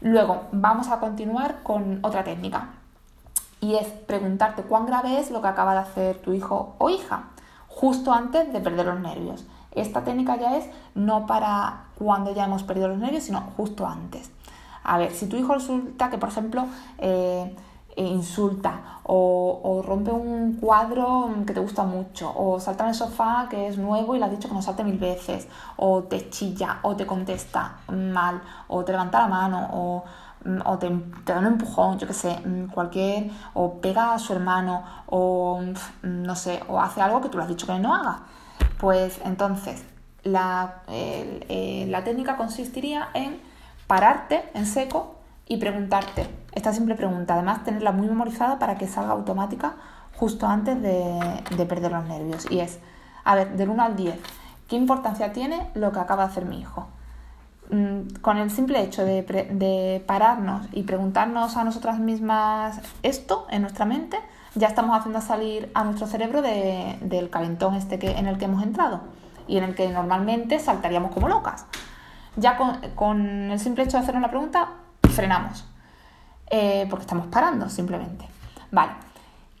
Luego 0.00 0.42
vamos 0.52 0.88
a 0.88 1.00
continuar 1.00 1.64
con 1.64 1.98
otra 2.02 2.22
técnica 2.22 2.68
y 3.60 3.74
es 3.74 3.88
preguntarte 3.88 4.62
cuán 4.62 4.86
grave 4.86 5.18
es 5.18 5.32
lo 5.32 5.42
que 5.42 5.48
acaba 5.48 5.72
de 5.72 5.80
hacer 5.80 6.18
tu 6.18 6.32
hijo 6.32 6.76
o 6.78 6.90
hija 6.90 7.24
justo 7.66 8.12
antes 8.12 8.52
de 8.52 8.60
perder 8.60 8.86
los 8.86 9.00
nervios. 9.00 9.44
Esta 9.74 10.02
técnica 10.04 10.36
ya 10.36 10.56
es 10.56 10.66
no 10.94 11.26
para 11.26 11.84
cuando 11.98 12.34
ya 12.34 12.44
hemos 12.44 12.62
perdido 12.62 12.88
los 12.88 12.98
nervios, 12.98 13.24
sino 13.24 13.40
justo 13.56 13.86
antes. 13.86 14.30
A 14.84 14.98
ver, 14.98 15.12
si 15.12 15.26
tu 15.26 15.36
hijo 15.36 15.54
resulta 15.54 16.10
que, 16.10 16.18
por 16.18 16.28
ejemplo, 16.28 16.66
e 17.94 18.04
insulta 18.04 19.00
o, 19.04 19.82
rompe 19.84 20.10
un 20.10 20.54
cuadro 20.54 21.28
que 21.46 21.52
te 21.52 21.60
gusta 21.60 21.82
mucho 21.84 22.32
o 22.34 22.58
salta 22.58 22.84
en 22.84 22.90
el 22.90 22.94
sofá 22.94 23.46
que 23.50 23.68
es 23.68 23.76
nuevo 23.76 24.14
y 24.14 24.18
le 24.18 24.24
has 24.24 24.30
dicho 24.30 24.48
que 24.48 24.54
no 24.54 24.62
salte 24.62 24.84
mil 24.84 24.98
veces 24.98 25.48
o 25.76 26.04
te 26.04 26.30
chilla 26.30 26.78
o 26.82 26.96
te 26.96 27.06
contesta 27.06 27.78
mal 27.88 28.40
o 28.68 28.84
te 28.84 28.92
levanta 28.92 29.20
la 29.20 29.28
mano 29.28 29.68
o, 29.72 30.04
mm, 30.44 30.78
te, 30.78 31.32
da 31.32 31.38
un 31.40 31.46
empujón, 31.46 31.98
yo 31.98 32.06
qué 32.06 32.14
sé, 32.14 32.40
mm, 32.44 32.68
cualquier, 32.68 33.30
o 33.54 33.74
pega 33.80 34.14
a 34.14 34.18
su 34.18 34.32
hermano, 34.32 34.82
o 35.06 35.60
mm, 35.60 36.22
no 36.24 36.34
sé, 36.34 36.62
o 36.68 36.80
hace 36.80 37.00
algo 37.00 37.20
que 37.20 37.28
tú 37.28 37.36
le 37.38 37.44
has 37.44 37.48
dicho 37.48 37.66
que 37.66 37.78
no 37.78 37.94
haga. 37.94 38.22
Pues 38.82 39.20
entonces, 39.24 39.84
la, 40.24 40.82
eh, 40.88 41.86
la 41.88 42.02
técnica 42.02 42.36
consistiría 42.36 43.10
en 43.14 43.40
pararte 43.86 44.42
en 44.54 44.66
seco 44.66 45.14
y 45.46 45.58
preguntarte 45.58 46.26
esta 46.50 46.72
simple 46.72 46.96
pregunta. 46.96 47.34
Además, 47.34 47.62
tenerla 47.62 47.92
muy 47.92 48.08
memorizada 48.08 48.58
para 48.58 48.78
que 48.78 48.88
salga 48.88 49.12
automática 49.12 49.74
justo 50.16 50.48
antes 50.48 50.82
de, 50.82 51.64
perder 51.68 51.92
los 51.92 52.04
nervios. 52.06 52.50
Y 52.50 52.58
es, 52.58 52.80
a 53.22 53.36
ver, 53.36 53.56
del 53.56 53.70
1 53.70 53.84
al 53.84 53.94
10, 53.94 54.18
¿qué 54.66 54.74
importancia 54.74 55.32
tiene 55.32 55.70
lo 55.74 55.92
que 55.92 56.00
acaba 56.00 56.24
de 56.24 56.30
hacer 56.32 56.44
mi 56.44 56.60
hijo? 56.60 56.88
mm, 57.70 58.16
con 58.20 58.36
el 58.36 58.50
simple 58.50 58.82
hecho 58.82 59.04
de, 59.04 60.02
pararnos 60.08 60.66
y 60.72 60.82
preguntarnos 60.82 61.56
a 61.56 61.62
nosotras 61.62 62.00
mismas 62.00 62.80
esto 63.04 63.46
en 63.48 63.62
nuestra 63.62 63.84
mente, 63.84 64.18
ya 64.54 64.68
estamos 64.68 64.96
haciendo 64.98 65.20
salir 65.20 65.70
a 65.74 65.84
nuestro 65.84 66.06
cerebro 66.06 66.42
del 66.42 67.30
calentón 67.30 67.74
este 67.74 67.98
que, 67.98 68.10
en 68.12 68.26
el 68.26 68.38
que 68.38 68.44
hemos 68.44 68.62
entrado 68.62 69.00
y 69.46 69.56
en 69.56 69.64
el 69.64 69.74
que 69.74 69.88
normalmente 69.88 70.58
saltaríamos 70.58 71.12
como 71.12 71.28
locas. 71.28 71.66
Ya 72.36 72.56
con, 72.94 73.50
el 73.50 73.58
simple 73.60 73.84
hecho 73.84 73.96
de 73.96 74.02
hacernos 74.02 74.22
la 74.22 74.30
pregunta, 74.30 74.68
frenamos, 75.10 75.66
eh, 76.50 76.86
porque 76.88 77.02
estamos 77.02 77.26
parando 77.26 77.68
simplemente. 77.68 78.26
Vale. 78.70 78.92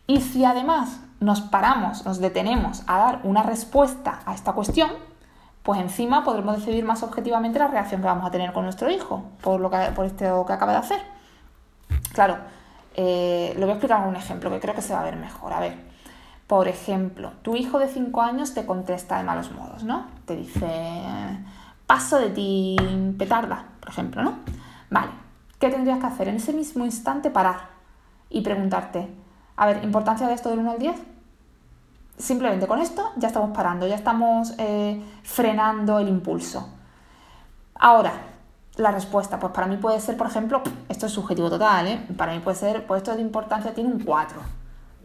Y 0.06 0.20
si 0.20 0.44
además 0.44 1.00
nos 1.20 1.40
paramos, 1.40 2.04
nos 2.04 2.18
detenemos 2.18 2.82
a 2.86 2.98
dar 2.98 3.20
una 3.24 3.42
respuesta 3.42 4.20
a 4.26 4.34
esta 4.34 4.52
cuestión, 4.52 4.90
pues 5.62 5.80
encima 5.80 6.24
podremos 6.24 6.56
decidir 6.56 6.84
más 6.84 7.02
objetivamente 7.02 7.58
la 7.58 7.68
reacción 7.68 8.00
que 8.00 8.06
vamos 8.06 8.26
a 8.26 8.30
tener 8.30 8.52
con 8.52 8.64
nuestro 8.64 8.90
hijo 8.90 9.22
por, 9.42 9.60
lo 9.60 9.70
que, 9.70 9.76
por 9.94 10.06
esto 10.06 10.44
que 10.44 10.52
acaba 10.52 10.72
de 10.72 10.78
hacer. 10.78 11.00
Claro, 12.12 12.38
eh, 12.94 13.54
lo 13.56 13.62
voy 13.62 13.70
a 13.70 13.72
explicar 13.74 14.00
con 14.00 14.10
un 14.10 14.16
ejemplo 14.16 14.50
que 14.50 14.60
creo 14.60 14.74
que 14.74 14.82
se 14.82 14.92
va 14.92 15.00
a 15.00 15.04
ver 15.04 15.16
mejor. 15.16 15.52
A 15.52 15.60
ver, 15.60 15.76
por 16.46 16.68
ejemplo, 16.68 17.32
tu 17.42 17.56
hijo 17.56 17.78
de 17.78 17.88
5 17.88 18.20
años 18.20 18.54
te 18.54 18.66
contesta 18.66 19.16
de 19.18 19.24
malos 19.24 19.52
modos, 19.52 19.84
¿no? 19.84 20.06
Te 20.26 20.36
dice, 20.36 20.68
paso 21.86 22.18
de 22.18 22.30
ti, 22.30 22.76
petarda, 23.18 23.64
por 23.80 23.88
ejemplo, 23.88 24.22
¿no? 24.22 24.34
Vale, 24.90 25.12
¿qué 25.58 25.70
tendrías 25.70 25.98
que 25.98 26.06
hacer? 26.06 26.28
En 26.28 26.36
ese 26.36 26.52
mismo 26.52 26.84
instante 26.84 27.30
parar 27.30 27.70
y 28.28 28.42
preguntarte, 28.42 29.08
a 29.56 29.66
ver, 29.66 29.82
¿importancia 29.84 30.26
de 30.26 30.34
esto 30.34 30.50
del 30.50 30.58
1 30.58 30.72
al 30.72 30.78
10? 30.78 30.96
Simplemente 32.18 32.66
con 32.66 32.78
esto 32.78 33.12
ya 33.16 33.28
estamos 33.28 33.56
parando, 33.56 33.86
ya 33.86 33.94
estamos 33.94 34.54
eh, 34.58 35.02
frenando 35.22 35.98
el 35.98 36.08
impulso. 36.08 36.68
Ahora, 37.74 38.12
la 38.76 38.90
respuesta, 38.90 39.38
pues 39.38 39.52
para 39.52 39.66
mí 39.66 39.76
puede 39.76 40.00
ser, 40.00 40.16
por 40.16 40.26
ejemplo, 40.26 40.62
esto 40.88 41.06
es 41.06 41.12
subjetivo 41.12 41.50
total, 41.50 41.86
¿eh? 41.86 42.06
Para 42.16 42.32
mí 42.32 42.40
puede 42.40 42.56
ser, 42.56 42.86
pues 42.86 43.02
esto 43.02 43.14
de 43.14 43.20
importancia 43.20 43.74
tiene 43.74 43.92
un 43.92 44.00
4, 44.00 44.40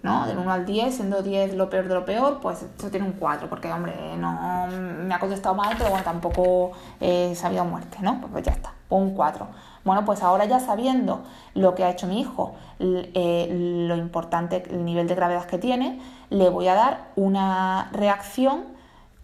¿no? 0.03 0.25
Del 0.25 0.37
1 0.37 0.51
al 0.51 0.65
10, 0.65 0.95
siendo 0.95 1.21
10 1.21 1.55
lo 1.55 1.69
peor 1.69 1.87
de 1.87 1.93
lo 1.93 2.05
peor, 2.05 2.39
pues 2.41 2.61
esto 2.61 2.89
tiene 2.89 3.05
un 3.05 3.13
4, 3.13 3.49
porque, 3.49 3.71
hombre, 3.71 3.93
no 4.17 4.67
me 4.69 5.13
ha 5.13 5.19
contestado 5.19 5.53
mal, 5.53 5.75
pero 5.77 5.89
bueno, 5.89 6.05
tampoco 6.05 6.71
he 7.01 7.35
sabido 7.35 7.65
muerte, 7.65 7.97
¿no? 8.01 8.21
Pues, 8.21 8.31
pues 8.31 8.45
ya 8.45 8.53
está, 8.53 8.73
un 8.89 9.13
4. 9.13 9.47
Bueno, 9.83 10.05
pues 10.05 10.23
ahora 10.23 10.45
ya 10.45 10.59
sabiendo 10.59 11.23
lo 11.53 11.75
que 11.75 11.83
ha 11.83 11.89
hecho 11.89 12.07
mi 12.07 12.21
hijo, 12.21 12.55
eh, 12.79 13.85
lo 13.87 13.97
importante, 13.97 14.63
el 14.69 14.85
nivel 14.85 15.07
de 15.07 15.15
gravedad 15.15 15.45
que 15.45 15.57
tiene, 15.57 16.01
le 16.29 16.49
voy 16.49 16.67
a 16.69 16.73
dar 16.73 17.11
una 17.15 17.89
reacción 17.91 18.76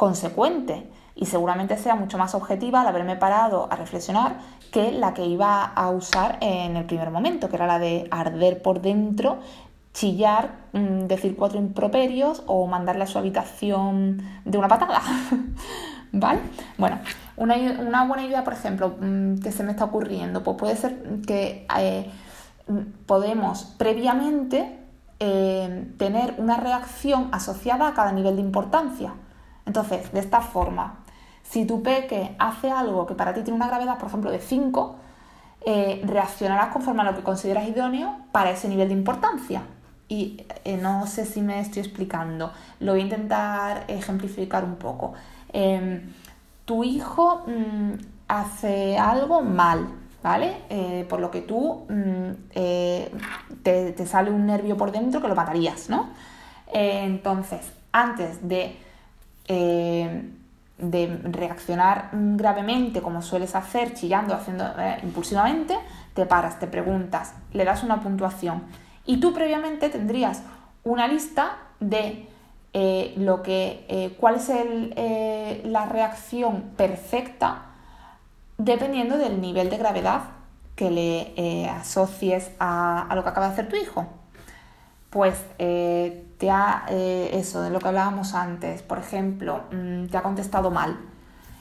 consecuente 0.03 0.85
y 1.15 1.27
seguramente 1.27 1.77
sea 1.77 1.95
mucho 1.95 2.17
más 2.17 2.35
objetiva 2.35 2.81
al 2.81 2.87
haberme 2.87 3.15
parado 3.15 3.69
a 3.71 3.77
reflexionar 3.77 4.35
que 4.69 4.91
la 4.91 5.13
que 5.13 5.25
iba 5.25 5.63
a 5.63 5.89
usar 5.91 6.39
en 6.41 6.75
el 6.75 6.83
primer 6.83 7.09
momento, 7.09 7.47
que 7.47 7.55
era 7.55 7.67
la 7.67 7.79
de 7.79 8.09
arder 8.11 8.61
por 8.61 8.81
dentro, 8.81 9.37
chillar, 9.93 10.55
mm, 10.73 11.07
decir 11.07 11.37
cuatro 11.37 11.57
improperios 11.57 12.43
o 12.47 12.67
mandarle 12.67 13.05
a 13.05 13.07
su 13.07 13.17
habitación 13.17 14.21
de 14.43 14.57
una 14.57 14.67
patada. 14.67 15.01
¿Vale? 16.11 16.41
Bueno, 16.77 16.99
una, 17.37 18.05
buena 18.05 18.25
idea, 18.25 18.43
por 18.43 18.51
ejemplo, 18.51 18.97
mm, 18.99 19.37
que 19.39 19.53
se 19.53 19.63
me 19.63 19.71
está 19.71 19.85
ocurriendo, 19.85 20.43
pues 20.43 20.57
puede 20.57 20.75
ser 20.75 21.01
que 21.25 21.65
eh, 21.79 22.11
podemos 23.05 23.63
previamente 23.77 24.79
eh, 25.21 25.93
tener 25.97 26.35
una 26.39 26.57
reacción 26.57 27.29
asociada 27.31 27.87
a 27.87 27.93
cada 27.93 28.11
nivel 28.11 28.35
de 28.35 28.41
importancia. 28.41 29.13
Entonces, 29.65 30.11
de 30.11 30.19
esta 30.19 30.41
forma, 30.41 30.99
si 31.43 31.65
tu 31.65 31.83
peque 31.83 32.35
hace 32.39 32.71
algo 32.71 33.05
que 33.05 33.15
para 33.15 33.33
ti 33.33 33.41
tiene 33.41 33.55
una 33.55 33.67
gravedad, 33.67 33.97
por 33.97 34.07
ejemplo, 34.09 34.31
de 34.31 34.39
5, 34.39 34.95
eh, 35.65 36.01
reaccionarás 36.05 36.73
conforme 36.73 37.01
a 37.01 37.05
lo 37.05 37.15
que 37.15 37.23
consideras 37.23 37.67
idóneo 37.67 38.17
para 38.31 38.51
ese 38.51 38.67
nivel 38.67 38.89
de 38.89 38.93
importancia. 38.95 39.63
Y 40.09 40.45
no 40.81 41.07
sé 41.07 41.25
si 41.25 41.41
me 41.41 41.59
estoy 41.59 41.81
explicando, 41.81 42.51
lo 42.79 42.91
voy 42.91 43.01
a 43.01 43.03
intentar 43.03 43.85
ejemplificar 43.87 44.63
un 44.63 44.75
poco. 44.75 45.13
Em, 45.53 46.13
tu 46.65 46.83
hijo 46.83 47.43
mm, 47.47 47.93
hace 48.27 48.97
algo 48.97 49.41
mal, 49.41 49.87
¿vale? 50.23 50.57
Eh, 50.69 51.05
por 51.09 51.19
lo 51.19 51.29
que 51.29 51.41
tú 51.41 51.85
mm, 51.89 52.31
eh, 52.55 53.11
te, 53.61 54.05
sale 54.05 54.31
un 54.31 54.45
nervio 54.45 54.77
por 54.77 54.91
dentro 54.91 55.21
que 55.21 55.27
lo 55.27 55.35
matarías, 55.35 55.89
¿no? 55.89 56.09
Eh, 56.73 57.03
entonces, 57.03 57.71
antes 57.91 58.47
de, 58.47 58.77
de 59.47 61.19
reaccionar 61.23 62.09
gravemente, 62.11 63.01
como 63.01 63.21
sueles 63.21 63.55
hacer, 63.55 63.93
chillando, 63.93 64.33
haciendo 64.33 64.65
impulsivamente, 65.03 65.77
te 66.13 66.25
paras, 66.25 66.59
te 66.59 66.67
preguntas, 66.67 67.33
le 67.51 67.65
das 67.65 67.83
una 67.83 68.01
puntuación 68.01 68.63
y 69.05 69.19
tú 69.19 69.33
previamente 69.33 69.89
tendrías 69.89 70.43
una 70.83 71.07
lista 71.07 71.57
de 71.79 72.27
eh, 72.73 73.13
lo 73.17 73.43
que, 73.43 73.85
eh, 73.87 74.15
cuál 74.19 74.35
es 74.35 74.49
eh, 74.49 75.61
la 75.65 75.85
reacción 75.85 76.71
perfecta 76.77 77.65
dependiendo 78.57 79.17
del 79.17 79.41
nivel 79.41 79.69
de 79.69 79.77
gravedad 79.77 80.21
que 80.75 80.89
le 80.89 81.69
asocies 81.69 82.51
a, 82.59 83.07
lo 83.13 83.23
que 83.23 83.29
acaba 83.29 83.47
de 83.47 83.53
hacer 83.53 83.69
tu 83.69 83.75
hijo. 83.75 84.07
Pues 85.13 85.35
te 85.57 86.49
ha, 86.49 86.85
eso 86.89 87.61
de 87.61 87.69
lo 87.69 87.79
que 87.79 87.87
hablábamos 87.87 88.33
antes, 88.33 88.81
por 88.81 88.97
ejemplo, 88.97 89.61
mm, 89.71 90.07
te 90.07 90.17
ha 90.17 90.23
contestado 90.23 90.71
mal 90.71 90.97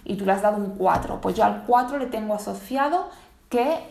y 0.05 0.17
tú 0.17 0.25
le 0.25 0.33
has 0.33 0.41
dado 0.41 0.57
un 0.57 0.71
4, 0.77 1.21
pues 1.21 1.37
yo 1.37 1.45
al 1.45 1.65
4 1.67 1.99
le 1.99 2.07
tengo 2.07 2.35
asociado 2.35 3.11
que 3.51 3.85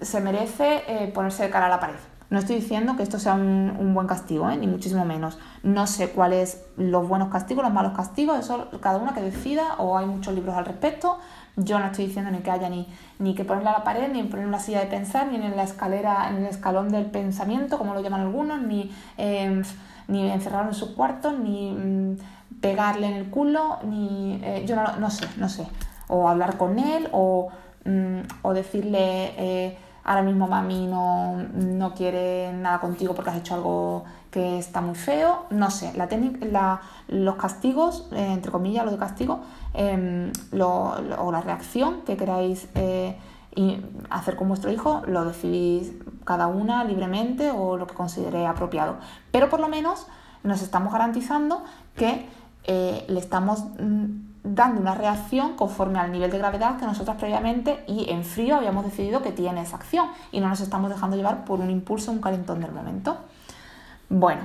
se 0.00 0.20
merece 0.22 1.10
ponerse 1.14 1.42
de 1.42 1.50
cara 1.50 1.66
a 1.66 1.68
la 1.68 1.78
pared. 1.78 1.96
No 2.32 2.38
estoy 2.38 2.56
diciendo 2.56 2.96
que 2.96 3.02
esto 3.02 3.18
sea 3.18 3.34
un, 3.34 3.92
buen 3.92 4.06
castigo, 4.06 4.48
¿eh? 4.48 4.56
ni 4.56 4.66
muchísimo 4.66 5.04
menos. 5.04 5.38
No 5.62 5.86
sé 5.86 6.08
cuáles 6.12 6.64
los 6.78 7.06
buenos 7.06 7.28
castigos, 7.28 7.62
los 7.62 7.74
malos 7.74 7.92
castigos, 7.92 8.38
eso 8.38 8.70
cada 8.80 8.96
una 8.96 9.12
que 9.12 9.20
decida, 9.20 9.74
o 9.76 9.98
hay 9.98 10.06
muchos 10.06 10.32
libros 10.32 10.56
al 10.56 10.64
respecto. 10.64 11.18
Yo 11.56 11.78
no 11.78 11.86
estoy 11.86 12.06
diciendo 12.06 12.30
ni 12.30 12.38
que 12.38 12.50
haya 12.50 12.70
ni, 12.70 12.86
ni 13.18 13.34
que 13.34 13.44
ponerle 13.44 13.70
a 13.70 13.72
la 13.72 13.84
pared, 13.84 14.10
ni 14.10 14.22
poner 14.22 14.46
una 14.46 14.58
silla 14.58 14.80
de 14.80 14.86
pensar, 14.86 15.26
ni 15.28 15.36
en 15.36 15.56
la 15.56 15.64
escalera, 15.64 16.30
en 16.30 16.36
el 16.36 16.46
escalón 16.46 16.90
del 16.90 17.06
pensamiento, 17.06 17.78
como 17.78 17.94
lo 17.94 18.00
llaman 18.00 18.22
algunos, 18.22 18.60
ni, 18.62 18.90
em, 19.18 19.62
ni 20.08 20.30
encerrarlo 20.30 20.70
en 20.70 20.74
su 20.74 20.94
cuarto, 20.94 21.32
ni 21.32 21.72
mm, 21.72 22.16
pegarle 22.60 23.08
en 23.08 23.14
el 23.14 23.30
culo, 23.30 23.78
ni. 23.84 24.40
Eh, 24.42 24.64
yo 24.66 24.76
no, 24.76 24.96
no, 24.98 25.10
sé, 25.10 25.26
no 25.36 25.48
sé. 25.48 25.66
O 26.08 26.28
hablar 26.28 26.56
con 26.56 26.78
él, 26.78 27.08
o, 27.12 27.48
mm, 27.84 28.20
o 28.42 28.54
decirle. 28.54 29.34
Eh, 29.36 29.78
ahora 30.04 30.22
mismo 30.22 30.48
mami 30.48 30.86
no, 30.86 31.36
no 31.54 31.94
quiere 31.94 32.52
nada 32.52 32.80
contigo 32.80 33.14
porque 33.14 33.30
has 33.30 33.36
hecho 33.36 33.54
algo 33.54 34.04
que 34.32 34.58
está 34.58 34.80
muy 34.80 34.94
feo, 34.94 35.44
no 35.50 35.70
sé, 35.70 35.92
la 35.94 36.80
los 37.08 37.36
castigos, 37.36 38.08
eh, 38.12 38.32
entre 38.32 38.50
comillas, 38.50 38.84
los 38.84 38.94
de 38.94 38.98
castigo, 38.98 39.40
em, 39.74 40.32
o 40.58 41.30
la 41.30 41.40
reacción 41.42 42.00
que 42.06 42.16
queráis 42.16 42.66
eh, 42.74 43.16
hacer 44.08 44.36
con 44.36 44.48
vuestro 44.48 44.72
hijo, 44.72 45.02
lo 45.06 45.26
decidís 45.26 45.92
cada 46.24 46.46
una 46.46 46.82
libremente 46.84 47.50
o 47.50 47.76
lo 47.76 47.86
que 47.86 47.94
considere 47.94 48.46
apropiado. 48.46 48.96
Pero 49.30 49.50
por 49.50 49.60
lo 49.60 49.68
menos 49.68 50.06
nos 50.42 50.62
estamos 50.62 50.92
garantizando 50.94 51.62
que 51.94 52.26
eh, 52.64 53.04
le 53.08 53.20
estamos 53.20 53.64
mm, 53.78 54.04
dando 54.44 54.80
una 54.80 54.94
reacción 54.94 55.56
conforme 55.56 55.98
al 55.98 56.10
nivel 56.10 56.30
de 56.30 56.38
gravedad 56.38 56.78
que 56.78 56.86
nosotras 56.86 57.18
previamente 57.18 57.84
y 57.86 58.10
en 58.10 58.24
frío 58.24 58.56
habíamos 58.56 58.84
decidido 58.84 59.20
que 59.22 59.32
tiene 59.32 59.60
esa 59.60 59.76
acción 59.76 60.08
y 60.32 60.40
no 60.40 60.48
nos 60.48 60.60
estamos 60.60 60.88
dejando 60.88 61.16
llevar 61.16 61.44
por 61.44 61.60
un 61.60 61.70
impulso, 61.70 62.10
un 62.10 62.20
calentón 62.20 62.60
del 62.60 62.72
momento. 62.72 63.18
Bueno, 64.14 64.42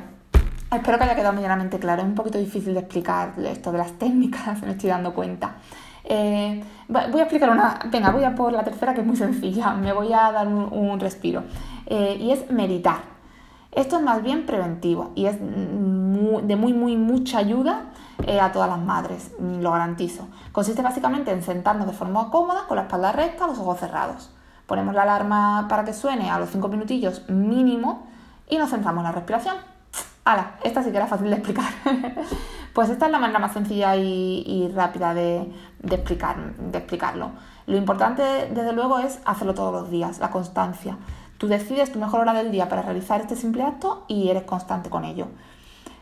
espero 0.72 0.98
que 0.98 1.04
haya 1.04 1.16
quedado 1.16 1.34
medianamente 1.34 1.78
claro. 1.78 2.02
Es 2.02 2.08
un 2.08 2.16
poquito 2.16 2.38
difícil 2.38 2.74
de 2.74 2.80
explicar 2.80 3.34
esto 3.38 3.74
de 3.74 3.78
las 3.78 3.92
técnicas, 4.00 4.62
me 4.66 4.72
estoy 4.72 4.90
dando 4.90 5.14
cuenta. 5.14 5.58
Eh, 6.06 6.64
voy 6.88 7.20
a 7.20 7.24
explicar 7.24 7.50
una, 7.50 7.78
venga, 7.92 8.12
voy 8.12 8.24
a 8.24 8.34
por 8.34 8.54
la 8.54 8.64
tercera 8.64 8.94
que 8.94 9.02
es 9.02 9.06
muy 9.06 9.18
sencilla, 9.18 9.74
me 9.74 9.92
voy 9.92 10.14
a 10.14 10.32
dar 10.32 10.48
un, 10.48 11.00
respiro. 11.02 11.44
Eh, 11.86 12.18
y 12.18 12.32
es 12.32 12.50
meditar. 12.50 13.00
Esto 13.74 13.98
es 13.98 14.04
más 14.04 14.24
bien 14.24 14.46
preventivo 14.46 15.12
y 15.16 15.26
es 15.26 15.38
de 15.38 16.56
muy, 16.56 16.72
muy, 16.72 16.96
mucha 16.96 17.40
ayuda 17.40 17.88
eh, 18.26 18.40
a 18.40 18.54
todas 18.54 18.70
las 18.70 18.80
madres, 18.80 19.34
mm, 19.38 19.60
lo 19.60 19.72
garantizo. 19.72 20.30
Consiste 20.54 20.82
básicamente 20.82 21.32
en 21.32 21.44
sentarnos 21.44 21.88
de 21.88 21.94
forma 21.94 22.32
cómoda, 22.32 22.68
con 22.70 22.78
la 22.78 22.84
espalda 22.84 23.12
recta, 23.12 23.48
los 23.48 23.60
ojos 23.60 23.82
cerrados. 23.82 24.34
Ponemos 24.66 24.96
la 24.96 25.02
alarma 25.02 25.68
para 25.68 25.84
que 25.84 25.92
suene 25.92 26.30
a 26.30 26.40
los 26.40 26.52
5 26.52 26.70
minutillos 26.70 27.28
mínimo 27.28 28.08
y 28.50 28.58
nos 28.58 28.70
centramos 28.70 29.02
en 29.02 29.06
la 29.06 29.12
respiración. 29.12 29.56
¡Hala! 30.26 30.56
Esta 30.64 30.84
sí 30.84 30.92
que 30.92 30.98
era 30.98 31.08
fácil 31.08 31.30
de 31.30 31.36
explicar. 31.36 31.72
pues 32.74 32.90
esta 32.90 33.06
es 33.06 33.12
la 33.12 33.20
manera 33.20 33.40
más 33.40 33.54
sencilla 33.54 33.96
y, 33.96 34.72
rápida 34.76 35.14
de, 35.14 35.50
explicar, 35.90 36.54
de 36.54 36.78
explicarlo. 36.78 37.32
Lo 37.66 37.78
importante, 37.78 38.22
desde 38.54 38.74
luego, 38.74 39.00
es 39.00 39.20
hacerlo 39.26 39.54
todos 39.54 39.74
los 39.74 39.90
días, 39.90 40.20
la 40.20 40.32
constancia. 40.32 40.98
Tú 41.38 41.48
decides 41.48 41.92
tu 41.92 42.00
mejor 42.00 42.22
hora 42.22 42.34
del 42.34 42.52
día 42.52 42.68
para 42.68 42.82
realizar 42.82 43.22
este 43.22 43.36
simple 43.36 43.64
acto 43.64 44.06
y 44.08 44.30
eres 44.30 44.44
constante 44.44 44.90
con 44.90 45.06
ello. 45.06 45.28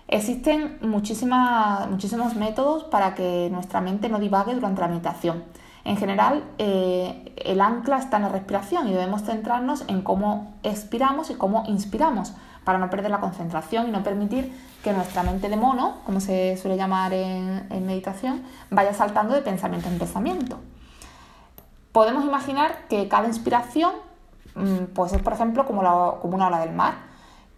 Existen 0.08 0.78
muchísimos 0.82 2.36
métodos 2.36 2.84
para 2.86 3.16
que 3.16 3.50
nuestra 3.52 3.82
mente 3.82 4.08
no 4.08 4.20
divague 4.20 4.54
durante 4.54 4.82
la 4.82 4.88
meditación. 4.88 5.44
En 5.86 5.98
general, 5.98 6.44
eh, 6.58 7.32
el 7.38 7.62
ancla 7.62 8.00
está 8.00 8.18
en 8.18 8.24
la 8.24 8.30
respiración 8.30 8.88
y 8.88 8.92
debemos 8.92 9.22
centrarnos 9.22 9.86
en 9.88 10.02
cómo 10.02 10.56
expiramos 10.64 11.30
y 11.30 11.36
cómo 11.36 11.64
inspiramos 11.68 12.34
para 12.64 12.80
no 12.80 12.90
perder 12.90 13.12
la 13.12 13.20
concentración 13.20 13.88
y 13.88 13.92
no 13.92 14.02
permitir 14.02 14.52
que 14.84 14.92
nuestra 14.92 15.22
mente 15.22 15.48
de 15.48 15.58
mono, 15.58 15.98
como 16.04 16.20
se 16.20 16.58
suele 16.58 16.76
llamar 16.76 17.14
en, 17.14 17.86
meditación, 17.86 18.42
vaya 18.72 18.96
saltando 18.96 19.36
de 19.36 19.44
pensamiento 19.44 19.88
en 19.88 20.00
pensamiento. 20.00 20.58
Podemos 21.92 22.26
imaginar 22.26 22.88
que 22.90 23.08
cada 23.08 23.28
inspiración 23.28 23.92
mm, 24.56 24.94
pues 24.96 25.14
es, 25.14 25.22
por 25.22 25.34
ejemplo, 25.34 25.68
como, 25.68 25.82
como 26.20 26.36
una 26.36 26.48
ola 26.48 26.60
del 26.60 26.74
mar, 26.74 26.96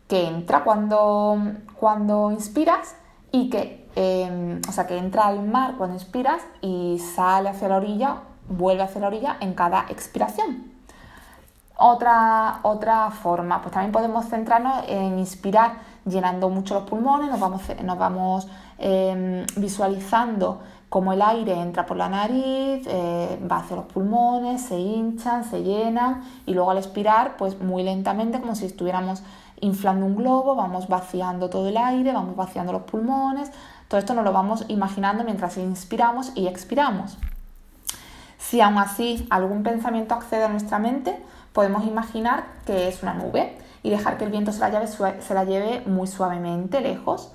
que 0.09 0.27
entra 0.27 0.65
cuando, 0.65 1.37
cuando 1.79 2.29
inspiras 2.31 2.95
y 3.31 3.49
que, 3.49 3.86
em, 3.97 4.61
o 4.69 4.71
sea, 4.71 4.85
que 4.85 4.95
entra 4.95 5.25
al 5.25 5.41
mar 5.41 5.73
cuando 5.75 5.95
inspiras 5.95 6.43
y 6.61 6.99
sale 6.99 7.49
hacia 7.49 7.67
la 7.67 7.77
orilla, 7.77 8.17
vuelve 8.47 8.83
hacia 8.83 9.01
la 9.01 9.07
orilla 9.07 9.37
en 9.39 9.55
cada 9.55 9.85
expiración. 9.89 10.71
Otra, 11.79 12.59
otra 12.61 13.09
forma, 13.09 13.59
pues 13.61 13.73
también 13.73 13.91
podemos 13.91 14.27
centrarnos 14.27 14.83
en 14.87 15.17
inspirar 15.17 15.79
llenando 16.05 16.49
mucho 16.49 16.75
los 16.75 16.83
pulmones, 16.83 17.27
nos 17.29 17.39
vamos, 17.39 17.61
nos 17.83 17.97
vamos 17.97 18.47
em, 18.77 19.45
visualizando 19.55 20.59
cómo 20.89 21.13
el 21.13 21.21
aire 21.21 21.59
entra 21.59 21.87
por 21.87 21.97
la 21.97 22.07
nariz, 22.07 22.85
eh, 22.87 23.39
va 23.51 23.57
hacia 23.57 23.77
los 23.77 23.85
pulmones, 23.85 24.61
se 24.61 24.79
hinchan, 24.79 25.43
se 25.43 25.63
llenan 25.63 26.21
y 26.45 26.53
luego 26.53 26.69
al 26.69 26.77
expirar, 26.77 27.35
pues 27.35 27.59
muy 27.59 27.81
lentamente, 27.81 28.39
como 28.39 28.53
si 28.55 28.65
estuviéramos 28.65 29.23
inflando 29.59 30.05
un 30.05 30.15
globo, 30.15 30.55
vamos 30.55 30.87
vaciando 30.87 31.49
todo 31.49 31.67
el 31.69 31.77
aire, 31.77 32.13
vamos 32.13 32.35
vaciando 32.35 32.71
los 32.71 32.83
pulmones, 32.83 33.51
todo 33.87 33.99
esto 33.99 34.13
nos 34.13 34.25
lo 34.25 34.33
vamos 34.33 34.65
imaginando 34.67 35.23
mientras 35.23 35.57
inspiramos 35.57 36.31
y 36.35 36.47
expiramos. 36.47 37.17
Si 38.37 38.61
aún 38.61 38.77
así 38.77 39.27
algún 39.29 39.63
pensamiento 39.63 40.15
accede 40.15 40.43
a 40.43 40.49
nuestra 40.49 40.79
mente, 40.79 41.17
podemos 41.53 41.85
imaginar 41.85 42.45
que 42.65 42.87
es 42.87 43.01
una 43.01 43.13
nube 43.13 43.57
y 43.83 43.89
dejar 43.89 44.17
que 44.17 44.25
el 44.25 44.31
viento 44.31 44.51
se 44.51 44.59
la 44.59 44.69
lleve, 44.69 44.87
se 44.87 45.33
la 45.33 45.43
lleve 45.43 45.83
muy 45.85 46.07
suavemente 46.07 46.81
lejos. 46.81 47.31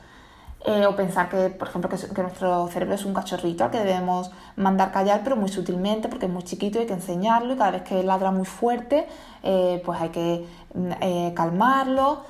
Eh, 0.65 0.87
o 0.87 0.95
pensar 0.95 1.29
que, 1.29 1.49
por 1.51 1.67
ejemplo, 1.67 1.91
que, 1.91 2.23
nuestro 2.23 2.69
cerebro 2.69 2.95
es 2.95 3.05
un 3.05 3.13
cachorrito 3.13 3.65
al 3.65 3.73
que 3.73 3.79
debemos 3.79 4.31
mandar 4.55 4.93
callar, 4.93 5.23
pero 5.25 5.35
muy 5.35 5.49
sutilmente, 5.49 6.09
porque 6.09 6.27
es 6.27 6.33
muy 6.33 6.45
chiquito 6.45 6.79
y 6.79 6.83
hay 6.83 6.87
que 6.87 6.93
enseñarlo, 6.93 7.55
y 7.55 7.57
cada 7.57 7.73
vez 7.73 7.83
que 7.83 8.01
ladra 8.05 8.31
muy 8.31 8.47
fuerte, 8.47 9.09
eh, 9.43 9.83
pues 9.85 10.01
hay 10.01 10.11
que 10.11 10.47
mm, 10.75 10.91
eh, 11.01 11.33
calmarlo. 11.35 12.21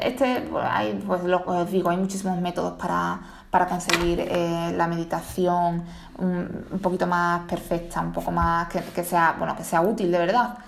Este, 0.00 0.48
hay, 0.60 0.94
pues 1.06 1.22
digo, 1.70 1.90
hay 1.90 1.98
muchísimos 1.98 2.40
métodos 2.40 2.72
para, 2.80 3.20
conseguir 3.50 4.30
la 4.76 4.86
meditación 4.86 5.84
un, 6.18 6.80
poquito 6.82 7.06
más 7.06 7.42
perfecta, 7.48 8.00
un 8.00 8.12
poco 8.12 8.30
más 8.30 8.68
que, 8.68 9.04
sea, 9.04 9.36
bueno, 9.38 9.56
que 9.56 9.64
sea 9.64 9.80
útil 9.80 10.10
de 10.10 10.18
verdad. 10.18 10.58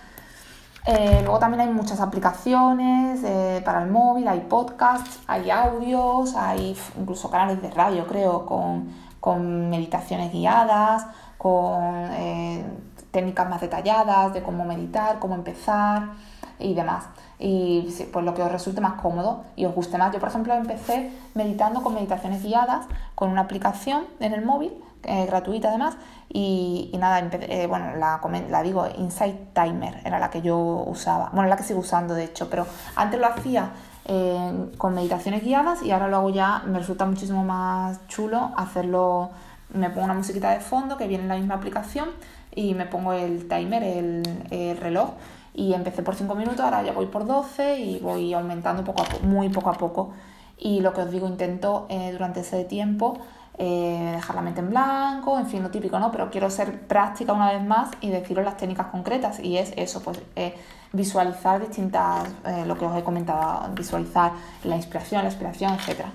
Eh, 0.87 1.21
luego 1.23 1.39
también 1.39 1.61
hay 1.61 1.69
muchas 1.69 2.01
aplicaciones 2.01 3.23
eh, 3.23 3.61
para 3.65 3.83
el 3.83 3.91
móvil, 3.91 4.27
hay 4.29 4.41
podcasts, 4.41 5.21
hay 5.27 5.51
audios, 5.51 6.35
hay 6.37 6.77
incluso 6.99 7.31
canales 7.31 7.61
de 7.61 7.71
radio, 7.71 8.07
creo, 8.07 8.47
con, 8.47 9.69
meditaciones 9.69 10.33
guiadas, 10.33 11.07
con 11.37 11.83
eh, 12.13 12.65
técnicas 13.11 13.49
más 13.49 13.61
detalladas 13.61 14.33
de 14.33 14.43
cómo 14.43 14.65
meditar, 14.65 15.19
cómo 15.19 15.35
empezar 15.35 16.11
y 16.59 16.75
demás. 16.75 17.05
Y 17.39 17.89
pues 18.13 18.25
lo 18.25 18.35
que 18.35 18.43
os 18.43 18.53
resulte 18.53 18.81
más 18.81 19.01
cómodo 19.01 19.45
y 19.57 19.65
os 19.65 19.75
guste 19.75 19.99
más. 19.99 20.13
Yo, 20.13 20.21
por 20.21 20.29
ejemplo, 20.29 20.55
empecé 20.55 21.11
meditando 21.35 21.83
con 21.83 21.95
meditaciones 21.95 22.43
guiadas 22.43 22.87
con 23.15 23.31
una 23.31 23.43
aplicación 23.43 24.05
en 24.21 24.35
el 24.35 24.45
móvil 24.45 24.73
eh, 25.03 25.25
gratuita 25.25 25.71
además, 25.71 25.97
y, 26.29 26.91
nada, 26.99 27.21
eh, 27.21 27.67
bueno, 27.67 27.97
la, 27.97 28.21
la, 28.51 28.63
digo, 28.63 28.87
Insight 28.99 29.55
Timer 29.55 29.99
era 30.05 30.19
la 30.19 30.29
que 30.29 30.43
yo 30.43 30.59
usaba, 30.59 31.31
bueno, 31.33 31.49
la 31.49 31.57
que 31.57 31.63
sigo 31.63 31.81
usando 31.81 32.13
de 32.13 32.25
hecho, 32.25 32.51
pero 32.51 32.67
antes 32.97 33.19
lo 33.19 33.27
hacía 33.27 33.71
eh, 34.05 34.71
con 34.77 34.95
meditaciones 34.95 35.43
guiadas 35.43 35.83
y 35.83 35.91
ahora 35.91 36.09
lo 36.09 36.19
hago 36.19 36.31
ya, 36.31 36.63
me 36.67 36.79
resulta 36.79 37.07
muchísimo 37.07 37.43
más 37.45 38.07
chulo 38.09 38.53
hacerlo, 38.59 39.31
me 39.73 39.89
pongo 39.89 40.05
una 40.05 40.15
musiquita 40.15 40.51
de 40.51 40.61
fondo 40.61 40.99
que 40.99 41.07
viene 41.07 41.23
en 41.23 41.29
la 41.31 41.37
misma 41.37 41.55
aplicación 41.55 42.11
y 42.55 42.75
me 42.75 42.87
pongo 42.87 43.13
el 43.13 43.49
timer, 43.49 43.83
el, 43.83 44.77
reloj 44.79 45.11
y 45.55 45.75
empecé 45.75 46.03
por 46.03 46.15
5 46.15 46.35
minutos, 46.35 46.61
ahora 46.61 46.83
ya 46.83 46.93
voy 46.93 47.07
por 47.07 47.27
12 47.27 47.79
y 47.79 47.99
voy 47.99 48.33
aumentando 48.33 48.85
poco 48.85 49.03
a 49.03 49.05
poco, 49.05 49.27
muy 49.27 49.49
poco 49.49 49.71
a 49.71 49.75
poco. 49.75 50.13
Y 50.59 50.81
lo 50.81 50.93
que 50.93 51.01
os 51.01 51.11
digo, 51.11 51.27
intento 51.27 51.89
durante 52.13 52.41
ese 52.41 52.65
tiempo 52.65 53.19
eh, 53.63 54.13
dejar 54.15 54.37
la 54.37 54.41
mente 54.41 54.61
en 54.61 54.71
blanco, 54.71 55.39
en 55.39 55.47
fin, 55.47 55.63
lo 55.63 55.71
típico, 55.71 55.99
¿no? 55.99 56.11
Pero 56.11 56.31
quiero 56.31 56.49
ser 56.49 56.81
práctica 56.87 57.35
una 57.35 57.53
vez 57.53 57.63
más 57.63 57.91
y 58.01 58.09
deciros 58.09 58.43
las 58.43 58.57
técnicas 58.57 58.87
concretas 58.87 59.39
y 59.39 59.59
es 59.59 59.75
eso, 59.77 60.01
pues 60.03 60.19
eh, 60.35 60.55
visualizar 60.95 61.61
distintas, 61.61 62.27
eh, 62.47 62.65
lo 62.65 62.79
que 62.79 62.87
os 62.87 62.97
he 62.97 63.05
comentado, 63.05 63.69
visualizar 63.75 64.33
la 64.65 64.77
inspiración, 64.77 65.25
la 65.25 65.29
expiración, 65.29 65.75
etc. 65.75 66.07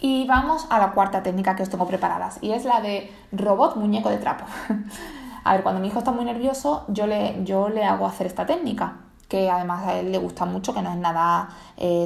Y 0.00 0.26
vamos 0.26 0.66
a 0.70 0.78
la 0.78 0.92
cuarta 0.92 1.22
técnica 1.22 1.56
que 1.56 1.62
os 1.62 1.70
tengo 1.70 1.86
preparadas 1.86 2.38
y 2.40 2.52
es 2.52 2.64
la 2.64 2.80
de 2.80 3.12
robot 3.32 3.76
muñeco 3.76 4.10
de 4.10 4.18
trapo. 4.18 4.44
a 5.44 5.52
ver, 5.52 5.62
cuando 5.62 5.80
mi 5.80 5.88
hijo 5.88 5.98
está 5.98 6.12
muy 6.12 6.24
nervioso, 6.24 6.84
yo 6.88 7.06
le, 7.06 7.44
yo 7.44 7.68
le 7.68 7.84
hago 7.84 8.06
hacer 8.06 8.26
esta 8.26 8.46
técnica 8.46 8.98
que 9.28 9.50
además 9.50 9.86
a 9.86 9.98
él 9.98 10.10
le 10.10 10.18
gusta 10.18 10.46
mucho, 10.46 10.72
que 10.72 10.80
no 10.80 10.90
es 10.90 10.96
nada 10.96 11.50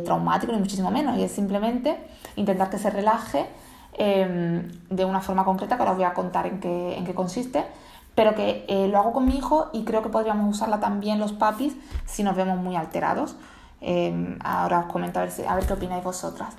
traumático 0.04 0.52
ni 0.52 0.58
muchísimo 0.58 0.90
menos, 0.90 1.16
y 1.16 1.22
es 1.22 1.30
simplemente 1.30 2.04
intentar 2.34 2.68
que 2.68 2.78
se 2.78 2.90
relaje 2.90 3.46
Em, 3.94 4.72
de 4.88 5.04
una 5.04 5.20
forma 5.20 5.44
concreta 5.44 5.76
que 5.76 5.82
ahora 5.82 5.92
os 5.92 5.98
voy 5.98 6.06
a 6.06 6.14
contar 6.14 6.46
en 6.46 6.60
qué, 6.60 6.96
en 6.96 7.04
qué 7.04 7.14
consiste, 7.14 7.66
pero 8.14 8.34
que 8.34 8.64
eh, 8.66 8.88
lo 8.88 8.98
hago 8.98 9.12
con 9.12 9.26
mi 9.26 9.36
hijo 9.36 9.68
y 9.72 9.84
creo 9.84 10.02
que 10.02 10.08
podríamos 10.08 10.48
usarla 10.56 10.80
también 10.80 11.18
los 11.18 11.32
papis 11.32 11.74
si 12.06 12.22
nos 12.22 12.34
vemos 12.34 12.58
muy 12.58 12.74
alterados. 12.74 13.36
Em, 13.82 14.38
ahora 14.42 14.80
os 14.80 14.86
comento 14.86 15.18
a 15.20 15.24
ver, 15.24 15.32
a 15.46 15.54
ver 15.56 15.66
qué 15.66 15.72
opináis 15.74 16.02
vosotras. 16.02 16.54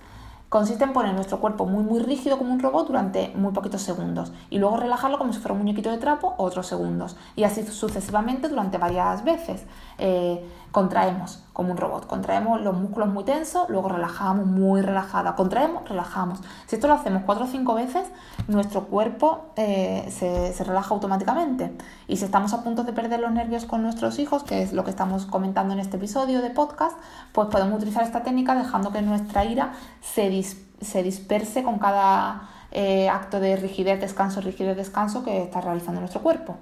Consiste 0.53 0.83
en 0.83 0.93
poner 0.93 1.15
nuestro 1.15 1.39
cuerpo 1.39 1.65
muy 1.65 1.83
muy 1.83 1.99
rígido 1.99 2.37
como 2.37 2.53
un 2.53 2.59
robot 2.59 2.85
durante 2.85 3.29
muy 3.33 3.53
poquitos 3.53 3.81
segundos 3.81 4.31
y 4.51 4.59
luego 4.59 4.77
relajarlo 4.77 5.17
como 5.17 5.33
si 5.33 5.39
fuera 5.39 5.53
un 5.53 5.57
muñequito 5.61 5.89
de 5.89 5.97
trapo 5.97 6.35
otros 6.37 6.67
segundos 6.67 7.17
y 7.35 7.43
así 7.43 7.65
sucesivamente 7.65 8.49
durante 8.49 8.77
varias 8.77 9.23
veces. 9.23 9.65
Eh, 9.97 10.47
contraemos 10.69 11.43
como 11.53 11.71
un 11.71 11.77
robot, 11.77 12.07
contraemos 12.07 12.61
los 12.61 12.75
músculos 12.75 13.09
muy 13.09 13.23
tensos, 13.23 13.69
luego 13.69 13.87
relajamos 13.87 14.47
muy 14.47 14.81
relajada, 14.81 15.35
contraemos, 15.35 15.87
relajamos. 15.87 16.39
Si 16.65 16.75
esto 16.75 16.87
lo 16.87 16.95
hacemos 16.95 17.23
cuatro 17.25 17.45
o 17.45 17.47
cinco 17.47 17.75
veces, 17.75 18.07
nuestro 18.47 18.85
cuerpo 18.85 19.45
eh, 19.55 20.11
se, 20.11 20.51
se, 20.51 20.63
relaja 20.63 20.93
automáticamente. 20.95 21.71
Y 22.07 22.17
si 22.17 22.25
estamos 22.25 22.53
a 22.53 22.63
punto 22.63 22.83
de 22.83 22.91
perder 22.91 23.19
los 23.19 23.31
nervios 23.31 23.65
con 23.65 23.83
nuestros 23.83 24.17
hijos, 24.17 24.43
que 24.43 24.63
es 24.63 24.73
lo 24.73 24.83
que 24.83 24.89
estamos 24.89 25.27
comentando 25.27 25.73
en 25.75 25.79
este 25.79 25.97
episodio 25.97 26.41
de 26.41 26.49
podcast, 26.49 26.97
pues 27.31 27.47
podemos 27.49 27.77
utilizar 27.77 28.03
esta 28.03 28.23
técnica 28.23 28.55
dejando 28.55 28.91
que 28.91 29.03
nuestra 29.03 29.45
ira 29.45 29.73
se, 30.01 30.43
se 30.81 31.03
disperse 31.03 31.61
con 31.61 31.77
cada 31.77 32.49
eh, 32.71 33.09
acto 33.09 33.39
de 33.39 33.55
rigidez, 33.57 34.01
descanso, 34.01 34.41
rigidez, 34.41 34.75
descanso 34.75 35.23
que 35.23 35.43
está 35.43 35.61
realizando 35.61 35.99
nuestro 35.99 36.23
cuerpo. 36.23 36.57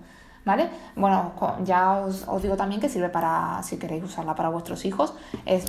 ¿Vale? 0.45 0.69
Bueno, 0.95 1.33
ya 1.63 1.99
os, 1.99 2.41
digo 2.41 2.55
también 2.55 2.81
que 2.81 2.89
sirve 2.89 3.09
para, 3.09 3.61
si 3.63 3.77
queréis 3.77 4.03
usarla 4.03 4.35
para 4.35 4.49
vuestros 4.49 4.85
hijos, 4.85 5.13
es, 5.45 5.65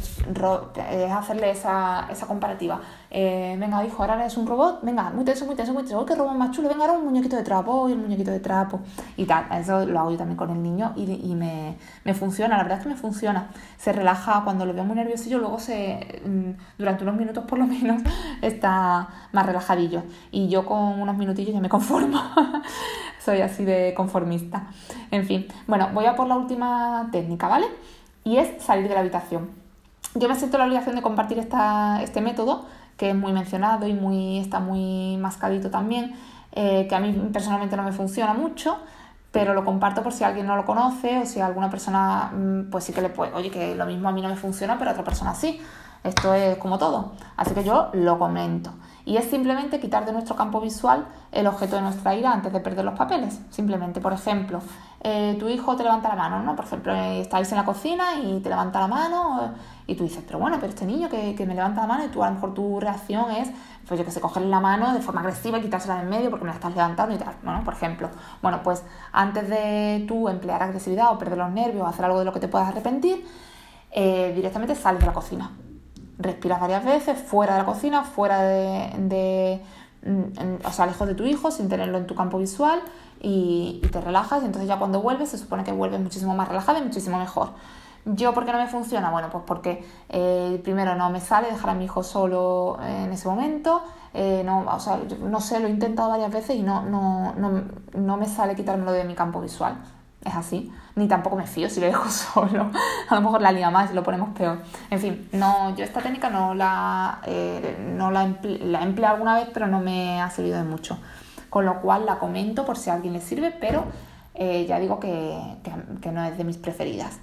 es 0.90 1.12
hacerle 1.12 1.50
esa, 1.50 2.08
esa 2.10 2.26
comparativa. 2.26 2.80
Eh, 3.10 3.56
venga, 3.58 3.84
hijo, 3.84 4.02
ahora 4.02 4.14
eres 4.20 4.36
un 4.36 4.46
robot, 4.46 4.80
venga, 4.82 5.10
muy 5.10 5.24
tenso, 5.24 5.44
muy 5.44 5.54
tenso, 5.54 5.74
muy 5.74 5.82
tenso, 5.82 6.06
qué 6.06 6.14
robot 6.14 6.34
más 6.34 6.50
chulo! 6.52 6.68
Venga, 6.68 6.84
ahora 6.84 6.98
un 6.98 7.04
muñequito 7.04 7.36
de 7.36 7.42
trapo, 7.42 7.88
y 7.88 7.92
el 7.92 7.98
muñequito 7.98 8.30
de 8.30 8.40
trapo, 8.40 8.80
y 9.16 9.26
tal. 9.26 9.46
Eso 9.52 9.84
lo 9.84 10.00
hago 10.00 10.10
yo 10.12 10.16
también 10.16 10.36
con 10.36 10.50
el 10.50 10.62
niño 10.62 10.92
y, 10.96 11.02
y 11.02 11.34
me, 11.34 11.76
me, 12.04 12.14
funciona, 12.14 12.56
la 12.56 12.62
verdad 12.62 12.78
es 12.78 12.84
que 12.84 12.90
me 12.90 12.96
funciona. 12.96 13.50
Se 13.76 13.92
relaja 13.92 14.42
cuando 14.44 14.64
lo 14.64 14.72
veo 14.72 14.84
muy 14.84 14.96
nerviosillo, 14.96 15.38
luego 15.38 15.58
se, 15.58 16.22
mm, 16.24 16.78
durante 16.78 17.04
unos 17.04 17.16
minutos 17.16 17.44
por 17.44 17.58
lo 17.58 17.66
menos, 17.66 18.02
está 18.42 19.08
más 19.32 19.46
relajadillo. 19.46 20.02
Y 20.30 20.48
yo 20.48 20.64
con 20.64 21.00
unos 21.00 21.16
minutillos 21.16 21.54
ya 21.54 21.60
me 21.60 21.68
conformo. 21.68 22.20
Soy 23.24 23.40
así 23.40 23.64
de 23.64 23.94
conformista. 23.94 24.66
En 25.10 25.26
fin, 25.26 25.46
bueno, 25.66 25.90
voy 25.92 26.06
a 26.06 26.16
por 26.16 26.26
la 26.26 26.36
última 26.36 27.08
técnica, 27.12 27.46
¿vale? 27.46 27.66
Y 28.24 28.36
es 28.38 28.62
salir 28.62 28.88
de 28.88 28.94
la 28.94 29.00
habitación. 29.00 29.50
Yo 30.14 30.28
me 30.28 30.34
siento 30.34 30.58
la 30.58 30.64
obligación 30.64 30.96
de 30.96 31.02
compartir 31.02 31.38
esta, 31.38 32.02
este 32.02 32.20
método, 32.20 32.66
que 32.96 33.10
es 33.10 33.16
muy 33.16 33.32
mencionado 33.32 33.86
y 33.86 33.94
muy, 33.94 34.38
está 34.38 34.60
muy 34.60 35.16
mascadito 35.18 35.70
también, 35.70 36.14
eh, 36.52 36.86
que 36.88 36.94
a 36.94 37.00
mí 37.00 37.12
personalmente 37.32 37.76
no 37.76 37.84
me 37.84 37.92
funciona 37.92 38.34
mucho, 38.34 38.78
pero 39.30 39.54
lo 39.54 39.64
comparto 39.64 40.02
por 40.02 40.12
si 40.12 40.24
alguien 40.24 40.46
no 40.46 40.56
lo 40.56 40.66
conoce 40.66 41.20
o 41.20 41.26
si 41.26 41.40
alguna 41.40 41.70
persona, 41.70 42.30
mm, 42.34 42.70
pues 42.70 42.84
sí 42.84 42.92
que 42.92 43.00
le 43.00 43.08
puede, 43.08 43.32
oye, 43.32 43.50
que 43.50 43.74
lo 43.74 43.86
mismo 43.86 44.08
a 44.08 44.12
mí 44.12 44.20
no 44.20 44.28
me 44.28 44.36
funciona, 44.36 44.78
pero 44.78 44.90
a 44.90 44.92
otra 44.92 45.04
persona 45.04 45.34
sí. 45.34 45.60
Esto 46.04 46.34
es 46.34 46.58
como 46.58 46.78
todo. 46.78 47.12
Así 47.36 47.54
que 47.54 47.64
yo 47.64 47.90
lo 47.92 48.18
comento. 48.18 48.72
Y 49.04 49.16
es 49.16 49.28
simplemente 49.28 49.80
quitar 49.80 50.04
de 50.04 50.12
nuestro 50.12 50.36
campo 50.36 50.60
visual 50.60 51.06
el 51.32 51.46
objeto 51.48 51.76
de 51.76 51.82
nuestra 51.82 52.14
ira 52.14 52.32
antes 52.32 52.52
de 52.52 52.60
perder 52.60 52.84
los 52.84 52.94
papeles. 52.94 53.40
Simplemente, 53.50 54.00
por 54.00 54.12
ejemplo, 54.12 54.60
eh, 55.00 55.36
tu 55.40 55.48
hijo 55.48 55.74
te 55.74 55.82
levanta 55.82 56.08
la 56.08 56.14
mano, 56.14 56.42
¿no? 56.42 56.54
Por 56.54 56.64
ejemplo, 56.64 56.94
eh, 56.94 57.20
estáis 57.20 57.50
en 57.50 57.58
la 57.58 57.64
cocina 57.64 58.20
y 58.22 58.38
te 58.40 58.48
levanta 58.48 58.80
la 58.80 58.86
mano 58.86 59.54
y 59.88 59.96
tú 59.96 60.04
dices, 60.04 60.22
pero 60.24 60.38
bueno, 60.38 60.58
pero 60.60 60.68
este 60.68 60.86
niño 60.86 61.08
que, 61.08 61.34
me 61.46 61.54
levanta 61.54 61.80
la 61.80 61.88
mano 61.88 62.04
y 62.04 62.08
tú 62.08 62.22
a 62.22 62.28
lo 62.28 62.34
mejor 62.34 62.54
tu 62.54 62.78
reacción 62.78 63.32
es, 63.32 63.50
pues 63.88 63.98
yo 63.98 64.06
que 64.06 64.12
sé, 64.12 64.20
cogerle 64.20 64.48
la 64.48 64.60
mano 64.60 64.94
de 64.94 65.00
forma 65.00 65.20
agresiva 65.20 65.58
y 65.58 65.62
quitársela 65.62 65.96
de 65.96 66.02
en 66.02 66.08
medio 66.08 66.30
porque 66.30 66.44
me 66.44 66.50
la 66.50 66.54
estás 66.54 66.74
levantando 66.74 67.12
y 67.12 67.18
tal, 67.18 67.34
¿no? 67.42 67.64
Por 67.64 67.74
ejemplo, 67.74 68.08
bueno, 68.40 68.60
pues 68.62 68.84
antes 69.12 69.48
de 69.48 70.04
tú 70.06 70.28
emplear 70.28 70.62
agresividad 70.62 71.12
o 71.12 71.18
perder 71.18 71.38
los 71.38 71.50
nervios 71.50 71.82
o 71.82 71.86
hacer 71.86 72.04
algo 72.04 72.20
de 72.20 72.24
lo 72.24 72.32
que 72.32 72.38
te 72.38 72.46
puedas 72.46 72.68
arrepentir, 72.68 73.26
eh, 73.90 74.32
directamente 74.36 74.76
sales 74.76 75.00
de 75.00 75.06
la 75.06 75.12
cocina. 75.12 75.50
Respiras 76.22 76.60
varias 76.60 76.84
veces 76.84 77.18
fuera 77.18 77.54
de 77.54 77.58
la 77.60 77.66
cocina, 77.66 78.04
fuera 78.04 78.42
de, 78.42 79.60
mm, 80.04 80.66
o 80.66 80.70
sea, 80.70 80.86
lejos 80.86 81.08
de 81.08 81.14
tu 81.14 81.24
hijo, 81.24 81.50
sin 81.50 81.68
tenerlo 81.68 81.98
en 81.98 82.06
tu 82.06 82.14
campo 82.14 82.38
visual 82.38 82.80
y, 83.20 83.80
te 83.90 84.00
relajas 84.00 84.42
y 84.42 84.46
entonces 84.46 84.68
ya 84.68 84.78
cuando 84.78 85.02
vuelves 85.02 85.30
se 85.30 85.38
supone 85.38 85.64
que 85.64 85.72
vuelves 85.72 86.00
muchísimo 86.00 86.34
más 86.34 86.48
relajada 86.48 86.78
y 86.78 86.82
muchísimo 86.82 87.18
mejor. 87.18 87.50
¿Yo 88.04 88.34
por 88.34 88.44
qué 88.44 88.52
no 88.52 88.58
me 88.58 88.66
funciona? 88.66 89.10
Bueno, 89.10 89.28
pues 89.30 89.44
porque 89.46 89.84
eh, 90.08 90.60
primero 90.64 90.96
no 90.96 91.10
me 91.10 91.20
sale 91.20 91.48
dejar 91.48 91.70
a 91.70 91.74
mi 91.74 91.84
hijo 91.84 92.02
solo 92.02 92.78
en 92.82 93.12
ese 93.12 93.28
momento, 93.28 93.82
eh, 94.12 94.42
no, 94.44 94.64
o 94.66 94.80
sea, 94.80 94.98
no 95.20 95.40
sé, 95.40 95.60
lo 95.60 95.68
he 95.68 95.70
intentado 95.70 96.10
varias 96.10 96.32
veces 96.32 96.56
y 96.56 96.62
no, 96.62 96.82
no, 96.82 97.32
no, 97.34 97.62
no 97.94 98.16
me 98.16 98.26
sale 98.26 98.56
quitármelo 98.56 98.92
de 98.92 99.04
mi 99.04 99.14
campo 99.14 99.40
visual. 99.40 99.76
Es 100.24 100.34
así. 100.34 100.72
Ni 100.94 101.08
tampoco 101.08 101.36
me 101.36 101.46
fío 101.46 101.68
si 101.68 101.80
lo 101.80 101.86
dejo 101.86 102.08
solo. 102.10 102.70
A 103.08 103.14
lo 103.14 103.20
mejor 103.20 103.42
la 103.42 103.52
lía 103.52 103.70
más 103.70 103.90
y 103.90 103.94
lo 103.94 104.02
ponemos 104.02 104.30
peor. 104.36 104.58
En 104.90 104.98
fin, 104.98 105.28
no, 105.32 105.74
yo 105.76 105.84
esta 105.84 106.00
técnica 106.00 106.30
no 106.30 106.54
la, 106.54 107.20
eh, 107.24 107.76
no 107.96 108.10
la, 108.10 108.34
la 108.42 108.80
he 108.80 108.84
empleado 108.84 109.14
alguna 109.14 109.34
vez, 109.36 109.48
pero 109.52 109.66
no 109.66 109.80
me 109.80 110.20
ha 110.20 110.30
servido 110.30 110.58
de 110.58 110.64
mucho 110.64 110.98
con 111.52 111.66
lo 111.66 111.82
cual 111.82 112.06
la 112.06 112.18
comento 112.18 112.64
por 112.64 112.78
si 112.78 112.88
a 112.88 112.94
alguien 112.94 113.12
le 113.12 113.20
sirve, 113.20 113.50
pero 113.50 113.84
eh, 114.34 114.64
ya 114.66 114.78
digo 114.78 114.98
que, 114.98 115.38
no 116.10 116.24
es 116.24 116.38
de 116.38 116.44
mis 116.44 116.56
preferidas. 116.56 117.18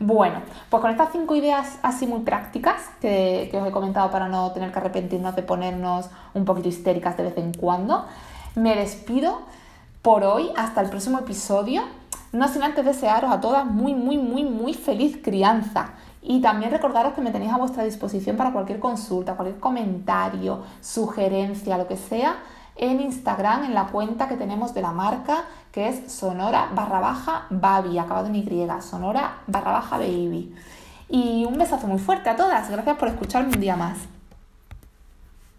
Bueno, 0.00 0.40
pues 0.70 0.80
con 0.80 0.90
estas 0.90 1.12
cinco 1.12 1.36
ideas 1.36 1.78
así 1.82 2.06
muy 2.06 2.20
prácticas 2.20 2.80
que, 3.02 3.50
os 3.52 3.68
he 3.68 3.70
comentado 3.72 4.10
para 4.10 4.28
no 4.28 4.50
tener 4.52 4.72
que 4.72 4.78
arrepentirnos 4.78 5.36
de 5.36 5.42
ponernos 5.42 6.08
un 6.32 6.46
poquito 6.46 6.70
histéricas 6.70 7.18
de 7.18 7.24
vez 7.24 7.36
en 7.36 7.52
cuando, 7.52 8.06
me 8.54 8.74
despido 8.74 9.42
por 10.00 10.24
hoy 10.24 10.48
hasta 10.56 10.80
el 10.80 10.88
próximo 10.88 11.18
episodio. 11.18 11.82
No 12.36 12.48
sin 12.48 12.62
antes 12.62 12.84
desearos 12.84 13.32
a 13.32 13.40
todas 13.40 13.64
muy, 13.64 13.94
muy, 13.94 14.18
muy, 14.18 14.44
muy 14.44 14.74
feliz 14.74 15.18
crianza. 15.24 15.92
Y 16.20 16.42
también 16.42 16.70
recordaros 16.70 17.14
que 17.14 17.22
me 17.22 17.30
tenéis 17.30 17.52
a 17.52 17.56
vuestra 17.56 17.82
disposición 17.82 18.36
para 18.36 18.52
cualquier 18.52 18.78
consulta, 18.78 19.36
cualquier 19.36 19.58
comentario, 19.58 20.62
sugerencia, 20.82 21.78
lo 21.78 21.86
que 21.88 21.96
sea 21.96 22.36
en 22.76 23.00
Instagram 23.00 23.64
en 23.64 23.74
la 23.74 23.86
cuenta 23.86 24.28
que 24.28 24.36
tenemos 24.36 24.74
de 24.74 24.82
la 24.82 24.92
marca 24.92 25.44
que 25.72 25.88
es 25.88 26.12
sonora 26.12 26.68
barra 26.74 27.00
baja 27.00 27.46
baby, 27.48 27.98
acabado 27.98 28.26
en 28.26 28.36
Y, 28.36 28.68
sonora 28.82 29.38
barra 29.46 29.72
baja 29.72 29.96
baby. 29.96 30.54
Y 31.08 31.46
un 31.46 31.56
besazo 31.56 31.86
muy 31.86 31.98
fuerte 31.98 32.28
a 32.28 32.36
todas, 32.36 32.68
gracias 32.70 32.98
por 32.98 33.08
escucharme 33.08 33.54
un 33.54 33.60
día 33.60 33.76
más. 33.76 34.15